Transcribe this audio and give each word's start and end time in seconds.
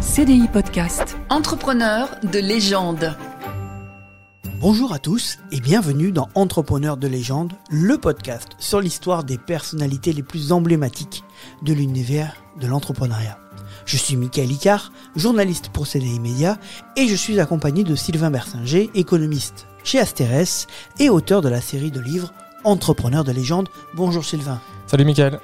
CDI 0.00 0.48
Podcast. 0.50 1.18
Entrepreneur 1.28 2.08
de 2.22 2.38
légende. 2.38 3.14
Bonjour 4.58 4.94
à 4.94 4.98
tous 4.98 5.38
et 5.52 5.60
bienvenue 5.60 6.10
dans 6.10 6.30
Entrepreneur 6.34 6.96
de 6.96 7.06
légende, 7.06 7.52
le 7.70 7.98
podcast 7.98 8.48
sur 8.58 8.80
l'histoire 8.80 9.24
des 9.24 9.36
personnalités 9.36 10.14
les 10.14 10.22
plus 10.22 10.52
emblématiques 10.52 11.22
de 11.62 11.74
l'univers 11.74 12.34
de 12.58 12.66
l'entrepreneuriat. 12.66 13.38
Je 13.84 13.98
suis 13.98 14.16
Michael 14.16 14.50
Icard, 14.50 14.90
journaliste 15.16 15.68
pour 15.68 15.86
CDI 15.86 16.18
Média 16.18 16.56
et 16.96 17.06
je 17.06 17.14
suis 17.14 17.38
accompagné 17.38 17.84
de 17.84 17.94
Sylvain 17.94 18.30
Bersinger, 18.30 18.88
économiste 18.94 19.66
chez 19.84 19.98
Asterès 19.98 20.66
et 20.98 21.10
auteur 21.10 21.42
de 21.42 21.50
la 21.50 21.60
série 21.60 21.90
de 21.90 22.00
livres 22.00 22.32
Entrepreneur 22.64 23.22
de 23.22 23.32
légende. 23.32 23.68
Bonjour 23.94 24.24
Sylvain. 24.24 24.60
Salut 24.86 25.04
Michael. 25.04 25.40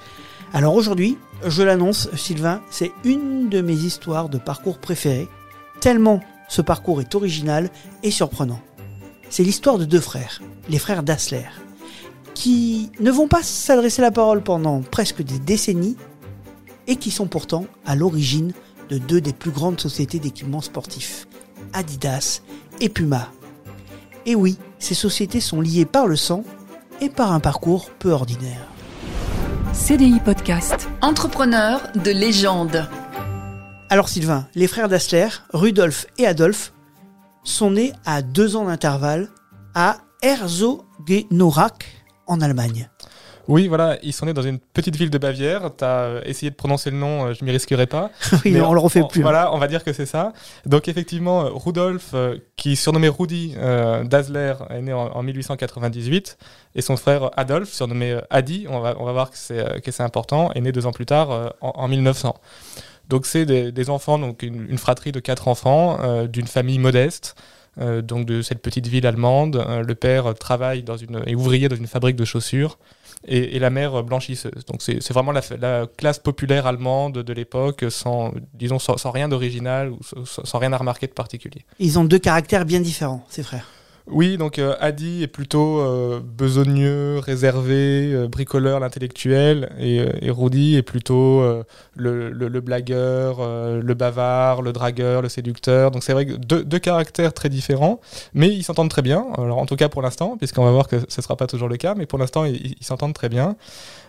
Alors 0.56 0.74
aujourd'hui, 0.74 1.18
je 1.46 1.62
l'annonce, 1.62 2.08
Sylvain, 2.16 2.62
c'est 2.70 2.90
une 3.04 3.50
de 3.50 3.60
mes 3.60 3.74
histoires 3.74 4.30
de 4.30 4.38
parcours 4.38 4.78
préférées, 4.78 5.28
tellement 5.80 6.20
ce 6.48 6.62
parcours 6.62 7.02
est 7.02 7.14
original 7.14 7.68
et 8.02 8.10
surprenant. 8.10 8.62
C'est 9.28 9.42
l'histoire 9.42 9.76
de 9.76 9.84
deux 9.84 10.00
frères, 10.00 10.40
les 10.70 10.78
frères 10.78 11.02
Dassler, 11.02 11.44
qui 12.32 12.90
ne 13.00 13.10
vont 13.10 13.28
pas 13.28 13.42
s'adresser 13.42 14.00
la 14.00 14.10
parole 14.10 14.42
pendant 14.42 14.80
presque 14.80 15.20
des 15.20 15.38
décennies 15.38 15.98
et 16.86 16.96
qui 16.96 17.10
sont 17.10 17.26
pourtant 17.26 17.66
à 17.84 17.94
l'origine 17.94 18.54
de 18.88 18.96
deux 18.96 19.20
des 19.20 19.34
plus 19.34 19.50
grandes 19.50 19.78
sociétés 19.78 20.20
d'équipements 20.20 20.62
sportifs, 20.62 21.28
Adidas 21.74 22.40
et 22.80 22.88
Puma. 22.88 23.30
Et 24.24 24.34
oui, 24.34 24.56
ces 24.78 24.94
sociétés 24.94 25.40
sont 25.40 25.60
liées 25.60 25.84
par 25.84 26.06
le 26.06 26.16
sang 26.16 26.44
et 27.02 27.10
par 27.10 27.32
un 27.32 27.40
parcours 27.40 27.90
peu 27.98 28.12
ordinaire. 28.12 28.66
CDI 29.76 30.20
Podcast. 30.20 30.88
Entrepreneur 31.02 31.80
de 32.02 32.10
légende. 32.10 32.88
Alors 33.90 34.08
Sylvain, 34.08 34.48
les 34.54 34.68
frères 34.68 34.88
Dassler, 34.88 35.28
Rudolf 35.52 36.06
et 36.16 36.26
Adolphe, 36.26 36.72
sont 37.44 37.72
nés 37.72 37.92
à 38.06 38.22
deux 38.22 38.56
ans 38.56 38.64
d'intervalle 38.64 39.28
à 39.74 39.98
Herzogenaurach 40.22 41.84
en 42.26 42.40
Allemagne. 42.40 42.88
Oui, 43.48 43.68
voilà, 43.68 43.96
ils 44.02 44.12
sont 44.12 44.26
nés 44.26 44.32
dans 44.32 44.42
une 44.42 44.58
petite 44.58 44.96
ville 44.96 45.10
de 45.10 45.18
Bavière. 45.18 45.70
Tu 45.76 45.84
as 45.84 46.20
essayé 46.24 46.50
de 46.50 46.56
prononcer 46.56 46.90
le 46.90 46.96
nom, 46.96 47.26
euh, 47.26 47.32
je 47.32 47.44
m'y 47.44 47.52
risquerai 47.52 47.86
pas. 47.86 48.10
oui, 48.44 48.52
mais 48.52 48.60
on, 48.60 48.72
le 48.72 48.80
refait 48.80 49.02
plus. 49.08 49.20
Hein. 49.20 49.22
Voilà, 49.22 49.54
on 49.54 49.58
va 49.58 49.68
dire 49.68 49.84
que 49.84 49.92
c'est 49.92 50.06
ça. 50.06 50.32
Donc 50.64 50.88
effectivement, 50.88 51.48
Rudolf, 51.54 52.10
euh, 52.14 52.38
qui 52.56 52.74
surnommé 52.74 53.08
Rudi 53.08 53.54
euh, 53.56 54.04
Dassler, 54.04 54.54
est 54.70 54.82
né 54.82 54.92
en, 54.92 55.22
1898, 55.22 56.38
et 56.74 56.82
son 56.82 56.96
frère 56.96 57.30
Adolphe, 57.36 57.72
surnommé 57.72 58.18
Adi, 58.30 58.66
on 58.68 58.80
va, 58.80 58.96
on 58.98 59.04
va 59.04 59.12
voir 59.12 59.30
que 59.30 59.36
c'est 59.36 60.00
important, 60.00 60.52
est 60.52 60.60
né 60.60 60.72
deux 60.72 60.86
ans 60.86 60.92
plus 60.92 61.06
tard, 61.06 61.54
en, 61.60 61.88
1900. 61.88 62.34
Donc 63.08 63.26
c'est 63.26 63.46
des, 63.46 63.90
enfants, 63.90 64.18
donc 64.18 64.42
une, 64.42 64.78
fratrie 64.78 65.12
de 65.12 65.20
quatre 65.20 65.48
enfants, 65.48 66.26
d'une 66.26 66.46
famille 66.46 66.78
modeste. 66.78 67.36
donc 67.78 68.26
de 68.26 68.42
cette 68.42 68.62
petite 68.62 68.86
ville 68.86 69.06
allemande. 69.06 69.64
le 69.86 69.94
père 69.94 70.34
travaille 70.34 70.82
dans 70.82 70.96
une, 70.96 71.22
est 71.26 71.34
ouvrier 71.34 71.68
dans 71.68 71.76
une 71.76 71.86
fabrique 71.86 72.16
de 72.16 72.24
chaussures 72.24 72.78
et, 73.26 73.58
la 73.58 73.70
mère 73.70 74.02
blanchisseuse. 74.02 74.64
Donc 74.66 74.82
c'est 74.82 75.12
vraiment 75.12 75.32
la, 75.32 75.86
classe 75.96 76.18
populaire 76.18 76.66
allemande 76.66 77.18
de 77.18 77.32
l'époque, 77.32 77.84
sans, 77.90 78.32
disons, 78.54 78.78
sans, 78.78 79.10
rien 79.10 79.28
d'original 79.28 79.90
ou 79.90 79.98
sans, 80.24 80.58
rien 80.58 80.72
à 80.72 80.76
remarquer 80.76 81.06
de 81.06 81.12
particulier. 81.12 81.64
Ils 81.78 81.98
ont 81.98 82.04
deux 82.04 82.18
caractères 82.18 82.64
bien 82.64 82.80
différents, 82.80 83.24
ces 83.28 83.42
frères. 83.42 83.66
Oui, 84.08 84.36
donc 84.36 84.60
euh, 84.60 84.76
Adi 84.78 85.24
est 85.24 85.26
plutôt 85.26 85.80
euh, 85.80 86.20
besogneux, 86.20 87.18
réservé, 87.18 88.12
euh, 88.12 88.28
bricoleur, 88.28 88.78
l'intellectuel, 88.78 89.72
et, 89.80 89.96
et, 90.22 90.30
Rudy 90.30 90.76
est 90.76 90.82
plutôt 90.82 91.42
le, 91.96 92.60
blagueur, 92.60 93.40
le 93.80 93.94
bavard, 93.94 94.62
le 94.62 94.72
dragueur, 94.72 95.22
le 95.22 95.28
séducteur. 95.28 95.90
Donc 95.90 96.04
c'est 96.04 96.12
vrai 96.12 96.24
que 96.26 96.34
deux, 96.34 96.78
caractères 96.78 97.32
très 97.32 97.48
différents, 97.48 98.00
mais 98.32 98.48
ils 98.48 98.62
s'entendent 98.62 98.90
très 98.90 99.02
bien. 99.02 99.26
Alors 99.36 99.58
en 99.58 99.66
tout 99.66 99.76
cas 99.76 99.88
pour 99.88 100.02
l'instant, 100.02 100.36
puisqu'on 100.36 100.64
va 100.64 100.70
voir 100.70 100.86
que 100.86 101.00
ce 101.08 101.20
ne 101.20 101.22
sera 101.22 101.36
pas 101.36 101.48
toujours 101.48 101.68
le 101.68 101.76
cas, 101.76 101.94
mais 101.96 102.06
pour 102.06 102.18
l'instant 102.20 102.44
ils 102.44 102.76
s'entendent 102.82 103.14
très 103.14 103.28
bien. 103.28 103.56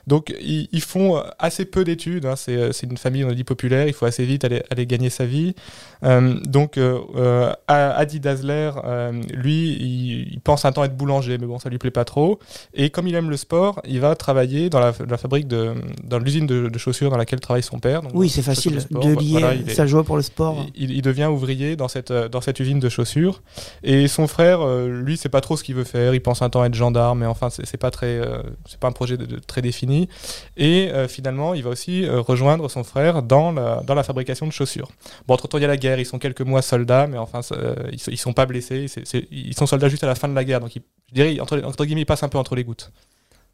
Donc 0.07 0.33
ils, 0.39 0.81
font 0.81 1.21
assez 1.37 1.65
peu 1.65 1.83
d'études, 1.83 2.25
hein. 2.25 2.35
c'est 2.37 2.83
une 2.83 2.95
famille, 2.97 3.25
on 3.25 3.31
dit, 3.33 3.43
populaire, 3.43 3.87
il 3.87 3.93
faut 3.93 4.05
assez 4.05 4.23
vite 4.23 4.45
aller, 4.45 4.85
gagner 4.85 5.09
sa 5.09 5.25
vie. 5.25 5.53
Euh, 6.05 6.39
donc 6.45 6.77
euh, 6.77 7.01
euh, 7.17 7.53
Adi 7.67 8.21
Dassler, 8.21 8.71
lui, 9.33 9.73
il, 9.87 10.39
pense 10.43 10.65
un 10.65 10.71
temps 10.71 10.83
être 10.83 10.95
boulanger, 10.95 11.37
mais 11.37 11.47
bon, 11.47 11.59
ça 11.59 11.69
lui 11.69 11.77
plaît 11.77 11.91
pas 11.91 12.05
trop. 12.05 12.39
Et 12.73 12.89
comme 12.89 13.07
il 13.07 13.15
aime 13.15 13.29
le 13.29 13.37
sport, 13.37 13.81
il 13.87 13.99
va 13.99 14.15
travailler 14.15 14.69
dans 14.69 14.79
la, 14.79 14.93
fabrique, 14.93 15.47
de, 15.47 15.73
dans 16.03 16.19
l'usine 16.19 16.47
de, 16.47 16.77
chaussures 16.77 17.09
dans 17.09 17.17
laquelle 17.17 17.39
travaille 17.39 17.63
son 17.63 17.79
père. 17.79 18.01
oui, 18.13 18.29
c'est 18.29 18.41
facile 18.41 18.79
de 18.91 19.19
lier 19.19 19.73
sa 19.73 19.87
joie 19.87 20.03
pour 20.03 20.15
le 20.15 20.21
sport. 20.21 20.65
Il, 20.75 21.01
devient 21.01 21.25
ouvrier 21.25 21.75
dans 21.75 21.87
cette, 21.87 22.11
dans 22.11 22.41
cette 22.41 22.59
usine 22.59 22.79
de 22.79 22.89
chaussures. 22.89 23.41
Et 23.83 24.07
son 24.07 24.27
frère, 24.27 24.65
lui, 24.87 25.17
c'est 25.17 25.29
pas 25.29 25.41
trop 25.41 25.57
ce 25.57 25.63
qu'il 25.63 25.75
veut 25.75 25.83
faire. 25.83 26.13
Il 26.13 26.21
pense 26.21 26.41
un 26.41 26.49
temps 26.49 26.63
être 26.63 26.73
gendarme, 26.73 27.19
mais 27.19 27.25
enfin, 27.25 27.49
c'est 27.49 27.77
pas 27.77 27.91
très, 27.91 28.21
c'est 28.65 28.79
pas 28.79 28.87
un 28.87 28.91
projet 28.91 29.17
de, 29.17 29.39
très 29.39 29.61
défini. 29.61 30.09
Et 30.57 30.89
euh, 30.91 31.07
finalement, 31.07 31.53
il 31.53 31.63
va 31.63 31.69
aussi 31.69 32.05
euh, 32.05 32.19
rejoindre 32.19 32.69
son 32.69 32.83
frère 32.83 33.23
dans 33.23 33.51
la, 33.51 33.81
dans 33.85 33.93
la 33.93 34.03
fabrication 34.03 34.47
de 34.47 34.51
chaussures. 34.51 34.89
Bon, 35.27 35.35
entre-temps, 35.35 35.57
il 35.57 35.61
y 35.61 35.65
a 35.65 35.67
la 35.67 35.77
guerre, 35.77 35.99
ils 35.99 36.05
sont 36.05 36.19
quelques 36.19 36.41
mois 36.41 36.61
soldats, 36.61 37.07
mais 37.07 37.17
enfin, 37.17 37.41
euh, 37.51 37.75
ils, 37.91 38.11
ne 38.11 38.17
sont 38.17 38.33
pas 38.33 38.45
blessés. 38.45 38.87
ils 39.31 39.53
sont 39.53 39.65
soldats 39.65 39.76
juste 39.89 40.03
à 40.03 40.07
la 40.07 40.15
fin 40.15 40.27
de 40.27 40.35
la 40.35 40.43
guerre. 40.43 40.59
Donc, 40.59 40.71
je 40.73 41.13
dirais, 41.13 41.39
entre, 41.39 41.61
entre 41.63 41.85
guillemets, 41.85 42.01
ils 42.01 42.05
passent 42.05 42.23
un 42.23 42.29
peu 42.29 42.37
entre 42.37 42.55
les 42.55 42.63
gouttes. 42.63 42.91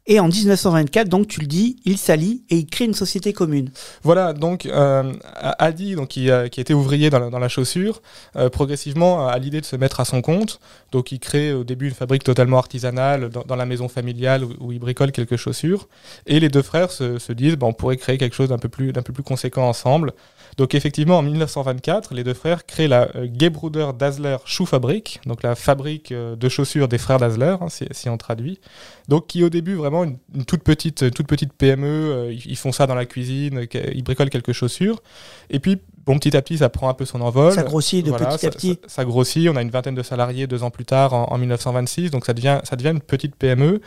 Et 0.06 0.20
en 0.20 0.28
1924, 0.28 1.08
donc 1.08 1.28
tu 1.28 1.40
le 1.40 1.46
dis, 1.46 1.76
il 1.86 1.96
s'allie 1.96 2.44
et 2.50 2.56
il 2.56 2.66
crée 2.66 2.84
une 2.84 2.92
société 2.92 3.32
commune. 3.32 3.70
Voilà, 4.02 4.34
donc 4.34 4.66
euh, 4.66 5.14
Adi, 5.34 5.94
donc, 5.94 6.08
qui, 6.08 6.28
était 6.28 6.74
ouvrier 6.74 7.08
dans 7.08 7.30
la, 7.30 7.48
chaussure, 7.48 8.02
euh, 8.36 8.50
progressivement 8.50 9.26
a 9.26 9.38
l'idée 9.38 9.62
de 9.62 9.66
se 9.66 9.76
mettre 9.76 10.00
à 10.00 10.04
son 10.04 10.20
compte. 10.20 10.60
Donc 10.92 11.10
il 11.10 11.20
crée 11.20 11.54
au 11.54 11.64
début 11.64 11.88
une 11.88 11.94
fabrique 11.94 12.22
totalement 12.22 12.58
artisanale 12.58 13.30
dans, 13.30 13.56
la 13.56 13.64
maison 13.64 13.88
familiale 13.88 14.44
où, 14.60 14.72
il 14.72 14.78
bricole 14.78 15.10
quelques 15.10 15.36
chaussures. 15.36 15.88
Et 16.26 16.38
les 16.38 16.50
deux 16.50 16.62
frères 16.62 16.90
se, 16.90 17.32
disent, 17.32 17.56
bah, 17.56 17.66
on 17.66 17.72
pourrait 17.72 17.96
créer 17.96 18.18
quelque 18.18 18.36
chose 18.36 18.50
d'un 18.50 18.58
peu, 18.58 18.68
plus, 18.68 18.92
peu 18.92 19.12
plus 19.12 19.22
conséquent 19.22 19.66
ensemble. 19.66 20.12
Donc 20.56 20.74
effectivement, 20.74 21.18
en 21.18 21.22
1924, 21.22 22.14
les 22.14 22.24
deux 22.24 22.34
frères 22.34 22.66
créent 22.66 22.88
la 22.88 23.08
euh, 23.16 23.28
Gebruder 23.32 23.88
Dassler 23.98 24.36
Schuhfabrik, 24.44 25.20
donc 25.26 25.42
la 25.42 25.54
fabrique 25.54 26.12
euh, 26.12 26.36
de 26.36 26.48
chaussures 26.48 26.88
des 26.88 26.98
frères 26.98 27.18
Dassler, 27.18 27.56
hein, 27.60 27.68
si, 27.68 28.08
on 28.08 28.16
traduit. 28.16 28.60
Donc 29.08 29.26
qui 29.26 29.42
au 29.42 29.50
début 29.50 29.74
vraiment 29.74 30.04
une, 30.04 30.18
toute 30.46 30.62
petite, 30.62 31.10
toute 31.12 31.26
petite 31.26 31.52
PME, 31.52 31.86
euh, 31.86 32.32
ils, 32.32 32.56
font 32.56 32.72
ça 32.72 32.86
dans 32.86 32.94
la 32.94 33.06
cuisine, 33.06 33.66
ils 33.72 34.02
bricolent 34.04 34.30
quelques 34.30 34.52
chaussures. 34.52 35.02
Et 35.50 35.58
puis 35.58 35.80
bon, 36.06 36.18
petit 36.18 36.36
à 36.36 36.42
petit, 36.42 36.58
ça 36.58 36.68
prend 36.68 36.88
un 36.88 36.94
peu 36.94 37.04
son 37.04 37.20
envol. 37.20 37.52
Ça 37.52 37.62
grossit 37.62 38.04
de 38.04 38.12
petit 38.12 38.46
à 38.46 38.50
petit. 38.50 38.78
Ça, 38.86 39.04
grossit. 39.04 39.48
On 39.48 39.56
a 39.56 39.62
une 39.62 39.70
vingtaine 39.70 39.94
de 39.94 40.02
salariés 40.02 40.46
deux 40.46 40.62
ans 40.62 40.70
plus 40.70 40.84
tard, 40.84 41.12
en, 41.12 41.38
1926. 41.38 42.10
Donc, 42.10 42.24
ça 42.26 42.34
devient, 42.34 42.60
ça 42.64 42.76
devient 42.76 42.90
une 42.90 43.00
petite 43.00 43.36
PME, 43.36 43.80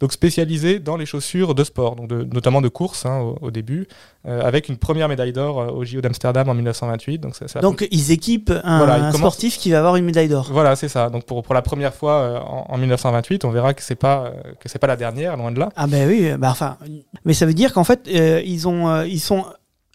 donc 0.00 0.12
spécialisée 0.12 0.78
dans 0.78 0.96
les 0.96 1.06
chaussures 1.06 1.54
de 1.54 1.64
sport, 1.64 1.96
donc 1.96 2.10
notamment 2.10 2.60
de 2.60 2.68
course 2.68 3.06
hein, 3.06 3.34
au, 3.40 3.50
début, 3.50 3.86
euh, 4.26 4.42
avec 4.42 4.68
une 4.68 4.76
première 4.76 5.08
médaille 5.08 5.32
d'or 5.32 5.60
euh, 5.60 5.66
au 5.68 5.84
JO 5.84 6.00
d'Amsterdam 6.00 6.48
en 6.48 6.54
1928. 6.54 7.18
Donc, 7.18 7.34
donc 7.62 7.86
ils 7.90 8.10
équipent 8.10 8.52
un, 8.64 9.12
sportif 9.12 9.58
qui 9.58 9.70
va 9.70 9.78
avoir 9.78 9.96
une 9.96 10.04
médaille 10.04 10.28
d'or. 10.28 10.48
Voilà, 10.50 10.76
c'est 10.76 10.88
ça. 10.88 11.10
Donc, 11.10 11.24
pour, 11.24 11.42
pour 11.42 11.54
la 11.54 11.62
première 11.62 11.94
fois 11.94 12.12
euh, 12.14 12.38
en, 12.40 12.76
1928, 12.76 13.44
on 13.44 13.50
verra 13.50 13.74
que 13.74 13.82
c'est 13.82 13.94
pas 13.94 14.32
que 14.60 14.68
c'est 14.68 14.78
pas 14.78 14.86
la 14.86 14.96
dernière, 14.96 15.36
loin 15.36 15.52
de 15.52 15.58
là. 15.58 15.70
Ah 15.76 15.86
ben 15.86 16.08
oui, 16.08 16.30
bah, 16.38 16.48
enfin, 16.50 16.76
mais 17.24 17.34
ça 17.34 17.46
veut 17.46 17.54
dire 17.54 17.72
qu'en 17.72 17.84
fait, 17.84 18.08
ils 18.08 18.68
ont, 18.68 19.02
ils 19.02 19.20
sont 19.20 19.44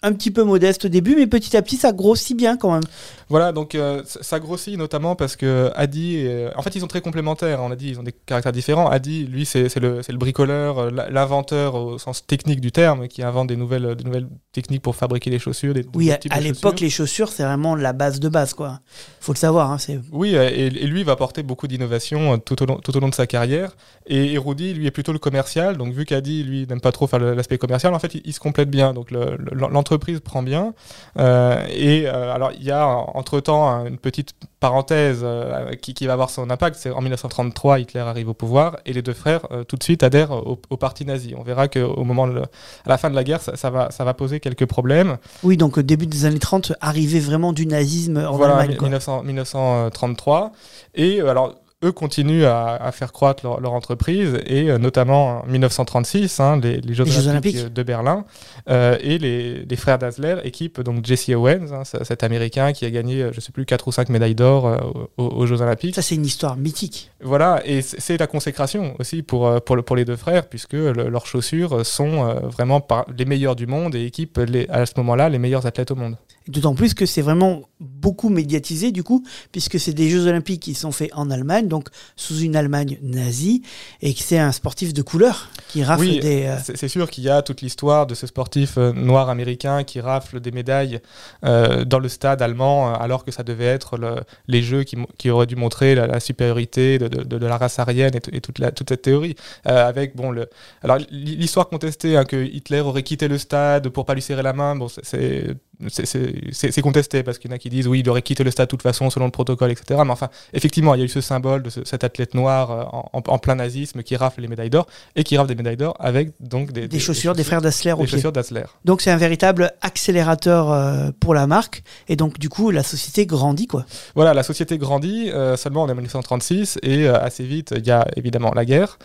un 0.02 0.12
petit 0.12 0.30
peu 0.30 0.44
modeste 0.44 0.86
au 0.86 0.88
début, 0.88 1.16
mais 1.16 1.26
petit 1.26 1.56
à 1.56 1.62
petit, 1.62 1.76
ça 1.76 1.92
grossit 1.92 2.36
bien 2.36 2.56
quand 2.56 2.72
même. 2.72 2.82
Voilà, 3.28 3.52
donc 3.52 3.74
euh, 3.74 4.02
ça 4.04 4.40
grossit 4.40 4.76
notamment 4.76 5.14
parce 5.14 5.36
que 5.36 5.70
Adi, 5.76 6.26
en 6.56 6.62
fait, 6.62 6.74
ils 6.74 6.80
sont 6.80 6.88
très 6.88 7.00
complémentaires. 7.00 7.60
On 7.62 7.70
a 7.70 7.76
dit, 7.76 7.90
ils 7.90 8.00
ont 8.00 8.02
des 8.02 8.12
caractères 8.12 8.52
différents. 8.52 8.88
Adi, 8.88 9.26
lui, 9.26 9.44
c'est 9.46 9.74
le, 9.76 10.00
le, 10.06 10.18
bricoleur, 10.18 10.78
euh, 10.78 10.90
l'inventeur 11.10 11.74
au 11.74 11.98
sens 11.98 12.26
technique 12.26 12.60
du 12.60 12.72
terme, 12.72 13.08
qui 13.08 13.22
invente 13.22 13.48
des 13.48 13.56
nouvelles, 13.56 13.94
des 13.94 14.04
nouvelles 14.04 14.28
techniques 14.52 14.82
pour 14.82 14.96
fabriquer 14.96 15.30
les 15.30 15.38
chaussures. 15.38 15.74
Des, 15.74 15.84
oui, 15.94 16.10
à, 16.10 16.40
l'époque, 16.40 16.80
les 16.80 16.90
chaussures, 16.90 17.30
c'est 17.30 17.42
vraiment 17.42 17.74
la 17.74 17.92
base 17.92 18.20
de 18.20 18.28
base, 18.28 18.54
quoi. 18.54 18.80
Faut 19.20 19.32
le 19.32 19.38
savoir. 19.38 19.70
Hein, 19.70 19.78
oui, 20.12 20.34
et, 20.34 20.66
et, 20.66 20.86
lui, 20.86 21.00
il 21.00 21.06
va 21.06 21.12
apporter 21.12 21.42
beaucoup 21.42 21.66
d'innovation 21.66 22.34
euh, 22.34 22.36
tout, 22.36 22.62
au 22.62 22.66
long, 22.66 22.76
tout 22.76 22.96
au 22.96 23.00
long 23.00 23.08
de 23.08 23.14
sa 23.14 23.26
carrière. 23.26 23.76
Et, 24.06 24.38
Rudy, 24.38 24.74
lui, 24.74 24.86
est 24.86 24.90
plutôt 24.90 25.12
le 25.12 25.18
commercial. 25.18 25.76
Donc, 25.76 25.92
vu 25.92 26.04
qu'Adi, 26.04 26.42
lui, 26.42 26.66
n'aime 26.66 26.80
pas 26.80 26.92
trop 26.92 27.06
faire 27.06 27.18
l'aspect 27.18 27.58
commercial, 27.58 27.94
en 27.94 27.98
fait, 27.98 28.14
il, 28.24 28.32
se 28.32 28.40
complète 28.40 28.70
bien. 28.70 28.92
Donc, 28.92 29.10
l'entreprise 29.10 29.89
prend 29.98 30.42
bien. 30.42 30.74
et 31.18 32.06
alors, 32.06 32.52
il 32.52 32.64
y 32.64 32.70
a 32.70 32.86
entre-temps, 32.86 33.86
une 33.86 33.98
petite 33.98 34.34
parenthèse 34.60 35.20
euh, 35.22 35.72
qui, 35.74 36.06
va 36.06 36.12
avoir 36.12 36.30
son 36.30 36.50
impact, 36.50 36.76
c'est 36.78 36.90
en 36.90 37.00
1933, 37.00 37.80
Hitler 37.80 38.00
arrive 38.00 38.28
au 38.28 38.34
pouvoir 38.34 38.76
et 38.84 38.92
les 38.92 39.02
deux 39.02 39.14
frères 39.14 39.40
euh, 39.50 39.64
tout 39.64 39.76
de 39.76 39.82
suite 39.82 40.02
adhèrent 40.02 40.32
au, 40.32 40.56
parti 40.76 41.04
nazi. 41.04 41.34
On 41.36 41.42
verra 41.42 41.68
qu'au 41.68 42.04
moment 42.04 42.28
de 42.28 42.40
à 42.40 42.88
la 42.88 42.98
fin 42.98 43.10
de 43.10 43.14
la 43.14 43.24
guerre, 43.24 43.40
ça, 43.40 43.70
va, 43.70 43.90
ça 43.90 44.04
va 44.04 44.14
poser 44.14 44.38
quelques 44.38 44.66
problèmes. 44.66 45.16
Oui, 45.42 45.56
donc 45.56 45.78
au 45.78 45.82
début 45.82 46.06
des 46.06 46.26
années 46.26 46.38
30, 46.38 46.74
arrivée 46.80 47.20
vraiment 47.20 47.52
du 47.52 47.66
nazisme 47.66 48.18
en 48.18 48.36
voilà, 48.36 48.56
Allemagne. 48.56 48.76
Voilà, 48.78 49.22
1933. 49.22 50.52
Et 50.94 51.20
euh, 51.20 51.30
alors, 51.30 51.54
eux 51.82 51.92
continuent 51.92 52.44
à, 52.44 52.76
à 52.76 52.92
faire 52.92 53.10
croître 53.12 53.44
leur, 53.44 53.58
leur 53.60 53.72
entreprise 53.72 54.38
et 54.46 54.70
euh, 54.70 54.76
notamment 54.78 55.40
en 55.42 55.46
1936, 55.46 56.38
hein, 56.40 56.60
les, 56.62 56.80
les 56.80 56.92
Jeux, 56.94 57.04
Les 57.04 57.10
Jeux 57.10 57.28
Olympiques, 57.28 57.56
Olympiques. 57.56 57.72
de 57.74 57.82
Berlin 57.82 58.24
euh, 58.68 58.98
et 59.00 59.16
les, 59.18 59.64
les 59.64 59.76
frères 59.76 59.98
Dassler 59.98 60.36
équipent 60.44 60.80
donc 60.82 61.04
Jesse 61.06 61.30
Owens, 61.30 61.72
hein, 61.72 61.82
cet 61.84 62.22
Américain 62.22 62.72
qui 62.72 62.84
a 62.84 62.90
gagné, 62.90 63.22
euh, 63.22 63.30
je 63.32 63.40
sais 63.40 63.52
plus, 63.52 63.64
4 63.64 63.88
ou 63.88 63.92
5 63.92 64.10
médailles 64.10 64.34
d'or 64.34 64.66
euh, 64.66 64.76
aux, 65.16 65.24
aux 65.28 65.46
Jeux 65.46 65.62
Olympiques. 65.62 65.94
Ça, 65.94 66.02
c'est 66.02 66.14
une 66.16 66.26
histoire 66.26 66.56
mythique. 66.56 67.10
Voilà, 67.22 67.62
et 67.64 67.80
c'est 67.82 68.18
la 68.18 68.26
consécration 68.26 68.94
aussi 68.98 69.22
pour, 69.22 69.62
pour, 69.62 69.76
le- 69.76 69.82
pour 69.82 69.96
les 69.96 70.04
deux 70.04 70.16
frères, 70.16 70.48
puisque 70.48 70.74
le- 70.74 70.92
leurs 71.08 71.26
chaussures 71.26 71.86
sont 71.86 72.34
vraiment 72.50 72.80
par 72.80 73.06
les 73.16 73.24
meilleures 73.24 73.56
du 73.56 73.66
monde 73.66 73.94
et 73.94 74.04
équipent 74.04 74.38
les, 74.38 74.68
à 74.68 74.84
ce 74.84 74.92
moment-là 74.98 75.28
les 75.30 75.38
meilleurs 75.38 75.64
athlètes 75.66 75.90
au 75.90 75.96
monde. 75.96 76.16
D'autant 76.48 76.74
plus 76.74 76.94
que 76.94 77.06
c'est 77.06 77.22
vraiment 77.22 77.62
beaucoup 78.00 78.28
médiatisé, 78.28 78.92
du 78.92 79.02
coup, 79.02 79.24
puisque 79.52 79.78
c'est 79.78 79.92
des 79.92 80.08
Jeux 80.08 80.26
Olympiques 80.26 80.62
qui 80.62 80.74
sont 80.74 80.92
faits 80.92 81.10
en 81.14 81.30
Allemagne, 81.30 81.68
donc 81.68 81.88
sous 82.16 82.38
une 82.40 82.56
Allemagne 82.56 82.98
nazie, 83.02 83.62
et 84.02 84.14
que 84.14 84.20
c'est 84.20 84.38
un 84.38 84.52
sportif 84.52 84.92
de 84.94 85.02
couleur 85.02 85.50
qui 85.68 85.84
rafle 85.84 86.00
Oui, 86.02 86.20
des. 86.20 86.44
euh, 86.46 86.56
C'est 86.74 86.88
sûr 86.88 87.10
qu'il 87.10 87.24
y 87.24 87.28
a 87.28 87.42
toute 87.42 87.60
l'histoire 87.60 88.06
de 88.06 88.14
ce 88.14 88.26
sportif 88.26 88.78
euh, 88.78 88.92
noir 88.92 89.28
américain 89.28 89.84
qui 89.84 90.00
rafle 90.00 90.40
des 90.40 90.50
médailles 90.50 91.00
euh, 91.44 91.84
dans 91.84 91.98
le 91.98 92.08
stade 92.08 92.42
allemand, 92.42 92.92
alors 92.94 93.24
que 93.24 93.30
ça 93.30 93.42
devait 93.42 93.64
être 93.66 93.96
le- 93.96 94.20
les 94.48 94.62
Jeux 94.62 94.84
qui, 95.18 95.30
auraient 95.30 95.46
dû 95.46 95.56
montrer 95.56 95.94
la, 95.94 96.06
la 96.06 96.20
supériorité 96.20 96.98
de, 96.98 97.08
de- 97.08 97.38
de 97.38 97.46
la 97.46 97.56
race 97.56 97.78
aryenne 97.78 98.14
et, 98.32 98.40
toute, 98.40 98.58
la, 98.58 98.72
toute 98.72 98.88
cette 98.88 99.02
théorie. 99.02 99.34
Euh, 99.66 99.86
avec 99.86 100.16
bon, 100.16 100.30
le, 100.30 100.48
alors 100.82 100.98
l'histoire 101.10 101.68
contestée 101.68 102.16
hein, 102.16 102.24
que 102.24 102.42
Hitler 102.44 102.80
aurait 102.80 103.02
quitté 103.02 103.28
le 103.28 103.38
stade 103.38 103.88
pour 103.90 104.04
pas 104.06 104.14
lui 104.14 104.22
serrer 104.22 104.42
la 104.42 104.52
main, 104.52 104.74
bon, 104.76 104.88
c'est 105.02 106.82
contesté 106.82 107.22
parce 107.22 107.38
qu'il 107.38 107.50
y 107.50 107.52
en 107.52 107.56
a 107.56 107.58
qui 107.58 107.70
disent 107.70 107.86
oui, 107.90 108.00
il 108.00 108.08
aurait 108.08 108.22
quitté 108.22 108.44
le 108.44 108.50
stade 108.50 108.66
de 108.66 108.70
toute 108.70 108.82
façon 108.82 109.10
selon 109.10 109.26
le 109.26 109.30
protocole, 109.32 109.70
etc. 109.70 110.00
Mais 110.04 110.12
enfin, 110.12 110.28
effectivement, 110.52 110.94
il 110.94 110.98
y 110.98 111.02
a 111.02 111.04
eu 111.04 111.08
ce 111.08 111.20
symbole 111.20 111.62
de 111.62 111.70
ce- 111.70 111.84
cet 111.84 112.04
athlète 112.04 112.34
noir 112.34 112.70
euh, 112.70 112.84
en, 113.12 113.38
plein 113.38 113.56
nazisme 113.56 114.02
qui 114.02 114.16
rafle 114.16 114.40
les 114.40 114.48
médailles 114.48 114.70
d'or 114.70 114.86
et 115.16 115.24
qui 115.24 115.36
rafle 115.36 115.48
des 115.48 115.54
médailles 115.54 115.76
d'or 115.76 115.94
avec 115.98 116.30
donc 116.40 116.72
des, 116.72 116.88
des, 116.88 116.98
chaussures 116.98 117.34
des 117.34 117.44
frères 117.44 117.60
Dassler 117.60 117.92
au 117.92 117.96
des 117.98 118.04
pied. 118.04 118.12
chaussures 118.16 118.32
Dassler. 118.32 118.64
Donc 118.84 119.00
c'est 119.02 119.10
un 119.10 119.16
véritable 119.16 119.72
accélérateur 119.82 120.70
euh, 120.70 121.10
pour 121.20 121.34
la 121.34 121.46
marque, 121.46 121.82
et 122.08 122.16
donc 122.16 122.38
du 122.38 122.48
coup 122.48 122.70
la 122.70 122.82
société 122.82 123.26
grandit 123.26 123.66
quoi. 123.66 123.84
Voilà, 124.14 124.32
la 124.34 124.42
société 124.42 124.78
grandit, 124.78 125.30
euh, 125.30 125.56
seulement 125.56 125.82
on 125.84 125.88
est 125.88 125.92
en 125.92 125.96
1936 125.96 126.78
et 126.82 127.08
assez 127.08 127.44
vite 127.44 127.74
il 127.76 127.86
y 127.86 127.90
a 127.90 128.06
évidemment 128.16 128.52
la 128.54 128.64
guerre. 128.64 128.98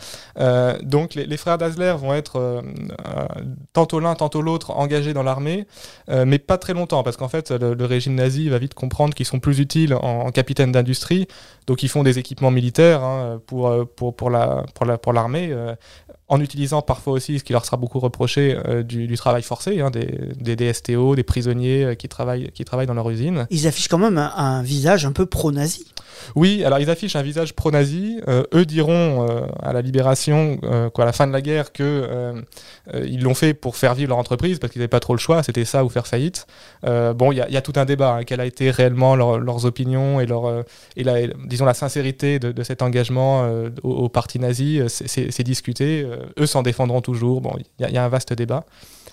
Donc 0.84 1.16
les, 1.16 1.26
les 1.26 1.38
frères 1.38 1.58
Dassler 1.58 1.96
vont 1.98 2.14
être 2.14 2.62
tantôt 3.74 4.00
l'un, 4.00 4.16
tantôt 4.16 4.42
l'autre 4.42 4.72
engagés 4.72 5.14
dans 5.14 5.24
l'armée, 5.24 5.66
mais 6.10 6.40
pas 6.40 6.58
très 6.58 6.74
longtemps 6.74 7.04
parce 7.04 7.18
qu'en 7.18 7.28
fait 7.30 7.52
le, 7.52 7.74
le 7.74 7.86
régime 7.86 8.16
nazi 8.16 8.50
va 8.50 8.58
vite 8.60 8.74
comprendre 8.76 9.14
qu'ils 9.14 9.26
sont 9.26 9.40
plus 9.40 9.60
utiles 9.60 9.94
en, 9.94 10.32
capitaine 10.32 10.72
d'industrie, 10.72 11.28
donc 11.68 11.82
ils 11.84 11.90
font 11.90 12.04
des 12.04 12.20
équipements 12.20 12.52
militaires 12.52 13.04
hein, 13.04 13.42
pour, 13.48 13.68
euh, 13.68 13.86
pour 13.86 15.14
l'armée. 15.14 15.50
euh, 15.52 15.76
en 16.28 16.42
utilisant 16.42 16.82
parfois 16.82 17.14
aussi 17.14 17.38
ce 17.38 17.44
qui 17.44 17.54
leur 17.54 17.66
sera 17.66 17.78
beaucoup 17.78 18.00
reproché 18.00 18.58
euh, 18.68 18.82
du, 18.82 19.06
du 19.06 19.16
travail 19.16 19.44
forcé, 19.44 19.80
hein, 19.82 19.92
des, 19.92 20.10
des 20.40 20.56
DSTO, 20.56 21.16
des 21.16 21.24
prisonniers 21.24 21.84
euh, 21.84 21.94
qui, 21.96 22.08
travaillent, 22.08 22.50
qui 22.52 22.66
travaillent 22.66 22.88
dans 22.88 22.96
leur 22.96 23.08
usine. 23.12 23.46
Ils 23.52 23.68
affichent 23.68 23.88
quand 23.90 24.00
même 24.00 24.18
un, 24.18 24.32
un 24.36 24.64
visage 24.64 25.06
un 25.06 25.12
peu 25.12 25.28
pro-nazi. 25.28 25.86
Oui, 26.36 26.64
alors 26.64 26.80
ils 26.80 26.90
affichent 26.90 27.16
un 27.16 27.22
visage 27.22 27.54
pro-nazi. 27.54 28.22
Euh, 28.28 28.44
eux 28.56 28.66
diront 28.66 29.28
à 29.62 29.74
la 29.74 29.82
libération, 29.82 30.58
quoi, 30.94 31.04
à 31.04 31.06
la 31.06 31.12
fin 31.12 31.28
de 31.28 31.34
la 31.34 31.42
guerre, 31.42 31.72
que 31.74 32.34
ils 33.06 33.22
l'ont 33.22 33.34
fait 33.36 33.54
pour 33.54 33.76
faire 33.76 33.94
vivre 33.96 34.10
leur 34.10 34.18
entreprise 34.18 34.58
parce 34.58 34.72
qu'ils 34.72 34.80
n'avaient 34.80 34.88
pas 34.88 35.00
trop 35.02 35.14
le 35.14 35.20
choix. 35.20 35.44
C'était 35.44 35.66
ça 35.66 35.84
ou 35.84 35.90
faire 35.90 36.08
faillite. 36.08 36.48
Bon, 36.84 37.32
il 37.32 37.38
y, 37.38 37.42
a- 37.42 37.48
il 37.50 37.54
y 37.54 37.58
a 37.58 37.62
tout 37.62 37.74
un 37.76 37.86
débat. 37.86 38.16
Hein, 38.16 38.24
quelle 38.24 38.40
a 38.40 38.46
été 38.46 38.72
réellement 38.72 39.16
leur- 39.16 39.40
leurs 39.40 39.66
opinions 39.66 40.20
et 40.22 40.26
leur, 40.26 40.64
et 40.96 41.04
la, 41.04 41.28
disons 41.46 41.66
la 41.66 41.74
sincérité 41.74 42.40
de, 42.40 42.52
de 42.52 42.64
cet 42.64 42.82
engagement 42.82 43.48
au, 43.84 43.90
au 43.92 44.10
parti 44.10 44.40
nazi. 44.40 44.80
c'est 44.88 45.44
discuté. 45.44 46.08
Euh, 46.16 46.26
eux 46.44 46.46
s'en 46.46 46.64
défendront 46.64 47.02
toujours. 47.02 47.42
Bon, 47.42 47.54
il 47.60 47.66
y, 47.82 47.86
a- 47.86 47.90
il 47.90 47.96
y 47.96 47.98
a 47.98 48.04
un 48.06 48.10
vaste 48.10 48.34
débat. 48.34 48.64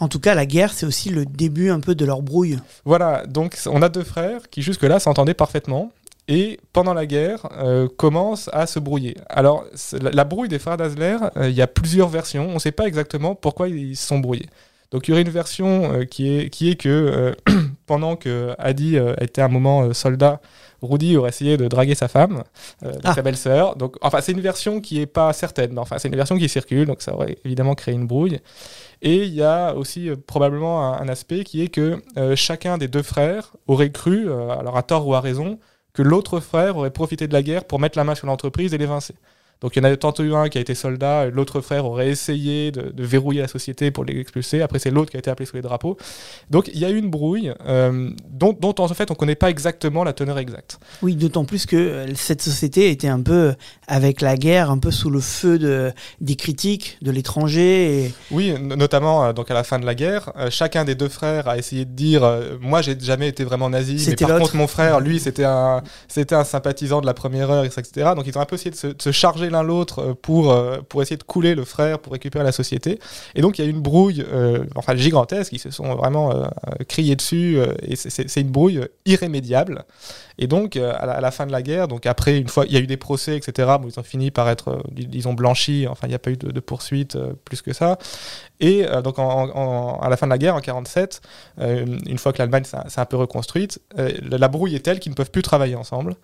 En 0.00 0.08
tout 0.08 0.20
cas, 0.20 0.34
la 0.34 0.46
guerre, 0.46 0.72
c'est 0.72 0.86
aussi 0.86 1.10
le 1.10 1.24
début 1.26 1.70
un 1.70 1.80
peu 1.80 1.94
de 1.94 2.04
leur 2.04 2.22
brouille. 2.22 2.58
Voilà, 2.84 3.24
donc 3.26 3.56
on 3.66 3.82
a 3.82 3.88
deux 3.88 4.02
frères 4.04 4.48
qui 4.50 4.62
jusque-là 4.62 4.98
s'entendaient 4.98 5.34
parfaitement 5.34 5.92
et 6.28 6.58
pendant 6.72 6.94
la 6.94 7.04
guerre 7.06 7.46
euh, 7.58 7.88
commencent 7.96 8.48
à 8.52 8.66
se 8.66 8.78
brouiller. 8.78 9.16
Alors 9.28 9.64
la, 10.00 10.10
la 10.10 10.24
brouille 10.24 10.48
des 10.48 10.58
frères 10.58 10.76
Dassler, 10.76 11.16
euh, 11.36 11.48
il 11.50 11.54
y 11.54 11.62
a 11.62 11.66
plusieurs 11.66 12.08
versions, 12.08 12.48
on 12.48 12.54
ne 12.54 12.58
sait 12.58 12.72
pas 12.72 12.86
exactement 12.86 13.34
pourquoi 13.34 13.68
ils 13.68 13.96
se 13.96 14.06
sont 14.06 14.18
brouillés. 14.18 14.48
Donc 14.92 15.06
il 15.08 15.10
y 15.10 15.14
aurait 15.14 15.22
une 15.22 15.30
version 15.30 15.92
euh, 15.92 16.04
qui, 16.04 16.36
est, 16.36 16.50
qui 16.50 16.70
est 16.70 16.76
que 16.76 17.34
pendant 17.92 18.16
que 18.16 18.54
Adi 18.58 18.96
euh, 18.96 19.14
était 19.20 19.42
un 19.42 19.48
moment 19.56 19.82
euh, 19.82 19.92
soldat, 19.92 20.40
Rudy 20.80 21.16
aurait 21.18 21.28
essayé 21.28 21.56
de 21.58 21.66
draguer 21.68 21.94
sa 21.94 22.08
femme, 22.08 22.42
euh, 22.84 22.92
Ah. 23.04 23.12
sa 23.14 23.20
belle-sœur. 23.22 23.76
Donc 23.76 23.92
enfin 24.00 24.20
c'est 24.22 24.32
une 24.32 24.40
version 24.40 24.80
qui 24.80 24.94
est 25.02 25.06
pas 25.18 25.30
certaine, 25.34 25.72
mais 25.74 25.78
enfin 25.84 25.96
c'est 25.98 26.08
une 26.08 26.16
version 26.16 26.36
qui 26.38 26.48
circule, 26.48 26.86
donc 26.86 27.02
ça 27.02 27.12
aurait 27.14 27.36
évidemment 27.44 27.74
créé 27.74 27.92
une 27.94 28.06
brouille. 28.06 28.38
Et 29.02 29.18
il 29.28 29.34
y 29.34 29.42
a 29.42 29.74
aussi 29.74 30.08
euh, 30.08 30.16
probablement 30.32 30.74
un, 30.86 31.02
un 31.04 31.08
aspect 31.08 31.44
qui 31.44 31.56
est 31.62 31.68
que 31.68 31.88
euh, 32.16 32.34
chacun 32.34 32.78
des 32.78 32.88
deux 32.88 33.02
frères 33.14 33.46
aurait 33.66 33.90
cru, 34.00 34.18
alors 34.60 34.76
à 34.78 34.82
tort 34.82 35.06
ou 35.06 35.14
à 35.14 35.20
raison, 35.20 35.58
que 35.92 36.02
l'autre 36.02 36.40
frère 36.40 36.78
aurait 36.78 36.90
profité 37.00 37.24
de 37.28 37.34
la 37.34 37.42
guerre 37.42 37.64
pour 37.66 37.78
mettre 37.78 37.98
la 37.98 38.04
main 38.04 38.14
sur 38.14 38.26
l'entreprise 38.26 38.72
et 38.74 38.78
l'évincer. 38.78 39.14
Donc 39.62 39.76
il 39.76 39.82
y 39.82 39.86
en 39.86 39.90
a 39.90 39.96
tantôt 39.96 40.24
eu 40.24 40.34
un 40.34 40.48
qui 40.48 40.58
a 40.58 40.60
été 40.60 40.74
soldat, 40.74 41.30
l'autre 41.30 41.60
frère 41.60 41.86
aurait 41.86 42.08
essayé 42.08 42.72
de, 42.72 42.90
de 42.90 43.04
verrouiller 43.04 43.40
la 43.40 43.48
société 43.48 43.90
pour 43.92 44.04
l'expulser, 44.04 44.60
après 44.60 44.80
c'est 44.80 44.90
l'autre 44.90 45.10
qui 45.10 45.16
a 45.16 45.20
été 45.20 45.30
appelé 45.30 45.46
sous 45.46 45.56
les 45.56 45.62
drapeaux. 45.62 45.96
Donc 46.50 46.68
il 46.74 46.80
y 46.80 46.84
a 46.84 46.90
eu 46.90 46.96
une 46.98 47.10
brouille 47.10 47.52
euh, 47.66 48.10
dont, 48.28 48.56
dont 48.58 48.74
en 48.76 48.88
fait 48.88 49.10
on 49.10 49.14
ne 49.14 49.18
connaît 49.18 49.36
pas 49.36 49.50
exactement 49.50 50.02
la 50.02 50.12
teneur 50.12 50.38
exacte. 50.38 50.78
Oui, 51.00 51.14
d'autant 51.14 51.44
plus 51.44 51.66
que 51.66 51.76
euh, 51.76 52.14
cette 52.16 52.42
société 52.42 52.90
était 52.90 53.08
un 53.08 53.20
peu, 53.20 53.54
avec 53.86 54.20
la 54.20 54.36
guerre, 54.36 54.70
un 54.70 54.78
peu 54.78 54.90
sous 54.90 55.10
le 55.10 55.20
feu 55.20 55.58
de, 55.58 55.92
des 56.20 56.34
critiques 56.34 56.98
de 57.00 57.12
l'étranger. 57.12 58.06
Et... 58.06 58.14
Oui, 58.32 58.54
notamment 58.60 59.26
euh, 59.26 59.32
donc 59.32 59.50
à 59.50 59.54
la 59.54 59.62
fin 59.62 59.78
de 59.78 59.86
la 59.86 59.94
guerre, 59.94 60.32
euh, 60.36 60.50
chacun 60.50 60.84
des 60.84 60.96
deux 60.96 61.08
frères 61.08 61.48
a 61.48 61.56
essayé 61.56 61.84
de 61.84 61.92
dire 61.92 62.22
moi 62.60 62.82
j'ai 62.82 62.98
jamais 62.98 63.28
été 63.28 63.44
vraiment 63.44 63.70
nazi, 63.70 63.94
mais 63.94 63.98
C'était 63.98 64.26
par 64.26 64.38
contre 64.38 64.56
mon 64.56 64.66
frère 64.66 64.98
lui 64.98 65.20
c'était 65.20 65.44
un 65.44 65.82
un 66.32 66.44
sympathisant 66.44 67.00
de 67.00 67.06
la 67.06 67.14
première 67.14 67.50
heure 67.50 67.64
etc. 67.64 68.12
Donc 68.16 68.26
ils 68.26 68.36
ont 68.36 68.40
un 68.40 68.46
peu 68.46 68.54
essayé 68.56 68.70
de 68.70 68.76
se, 68.76 68.86
de 68.88 69.00
se 69.00 69.12
charger 69.12 69.50
l'un 69.52 69.62
l'autre 69.62 70.00
euh, 70.00 70.14
pour 70.14 70.50
euh, 70.50 70.78
pour 70.88 71.02
essayer 71.02 71.16
de 71.16 71.22
couler 71.22 71.54
le 71.54 71.64
frère 71.64 71.98
pour 72.00 72.12
récupérer 72.12 72.44
la 72.44 72.52
société. 72.52 72.98
Et 73.34 73.40
donc 73.42 73.58
il 73.58 73.62
y 73.62 73.64
a 73.64 73.68
eu 73.68 73.72
une 73.72 73.80
brouille 73.80 74.24
euh, 74.32 74.64
enfin 74.74 74.96
gigantesque, 74.96 75.52
ils 75.52 75.58
se 75.60 75.70
sont 75.70 75.94
vraiment 75.94 76.32
criés 76.88 77.16
dessus 77.16 77.58
et 77.82 77.96
c'est- 77.96 78.40
une 78.40 78.50
brouille 78.50 78.80
irrémédiable. 79.06 79.84
Et 80.38 80.46
donc, 80.46 80.76
à, 80.76 81.20
la, 81.20 81.30
fin 81.30 81.46
de 81.46 81.52
la 81.52 81.62
guerre, 81.62 81.88
donc 81.88 82.06
après, 82.06 82.38
une 82.38 82.48
fois, 82.48 82.64
il 82.66 82.72
y 82.72 82.76
a 82.76 82.80
eu 82.80 82.86
des 82.86 82.96
procès, 82.96 83.36
etc., 83.36 83.68
bon, 83.80 83.88
ils 83.88 84.00
ont 84.00 84.02
fini 84.02 84.30
par 84.30 84.48
être, 84.48 84.82
dis- 84.90 85.06
disons, 85.06 85.34
blanchis, 85.34 85.86
enfin, 85.88 86.06
il 86.06 86.10
n'y 86.10 86.14
a 86.16 86.18
pas 86.18 86.30
eu 86.30 86.36
de, 86.38 86.50
de 86.50 86.60
poursuite 86.60 87.16
plus 87.44 87.60
que 87.62 87.72
ça. 87.72 87.98
Et 88.60 88.84
donc, 89.04 89.16
à 89.18 90.08
la 90.08 90.16
fin 90.16 90.26
de 90.26 90.30
la 90.30 90.38
guerre, 90.38 90.56
en 90.56 90.60
47, 90.60 91.20
euh, 91.60 91.84
une 92.06 92.18
fois 92.18 92.32
que 92.32 92.38
l'Allemagne 92.38 92.64
s'est 92.64 93.00
un 93.00 93.04
peu 93.04 93.16
reconstruite, 93.16 93.80
la 93.96 94.48
brouille 94.48 94.74
est 94.74 94.80
telle 94.80 95.00
qu'ils 95.00 95.12
ne 95.12 95.16
peuvent 95.16 95.30
plus 95.30 95.42
travailler 95.42 95.74
ensemble. 95.76 96.16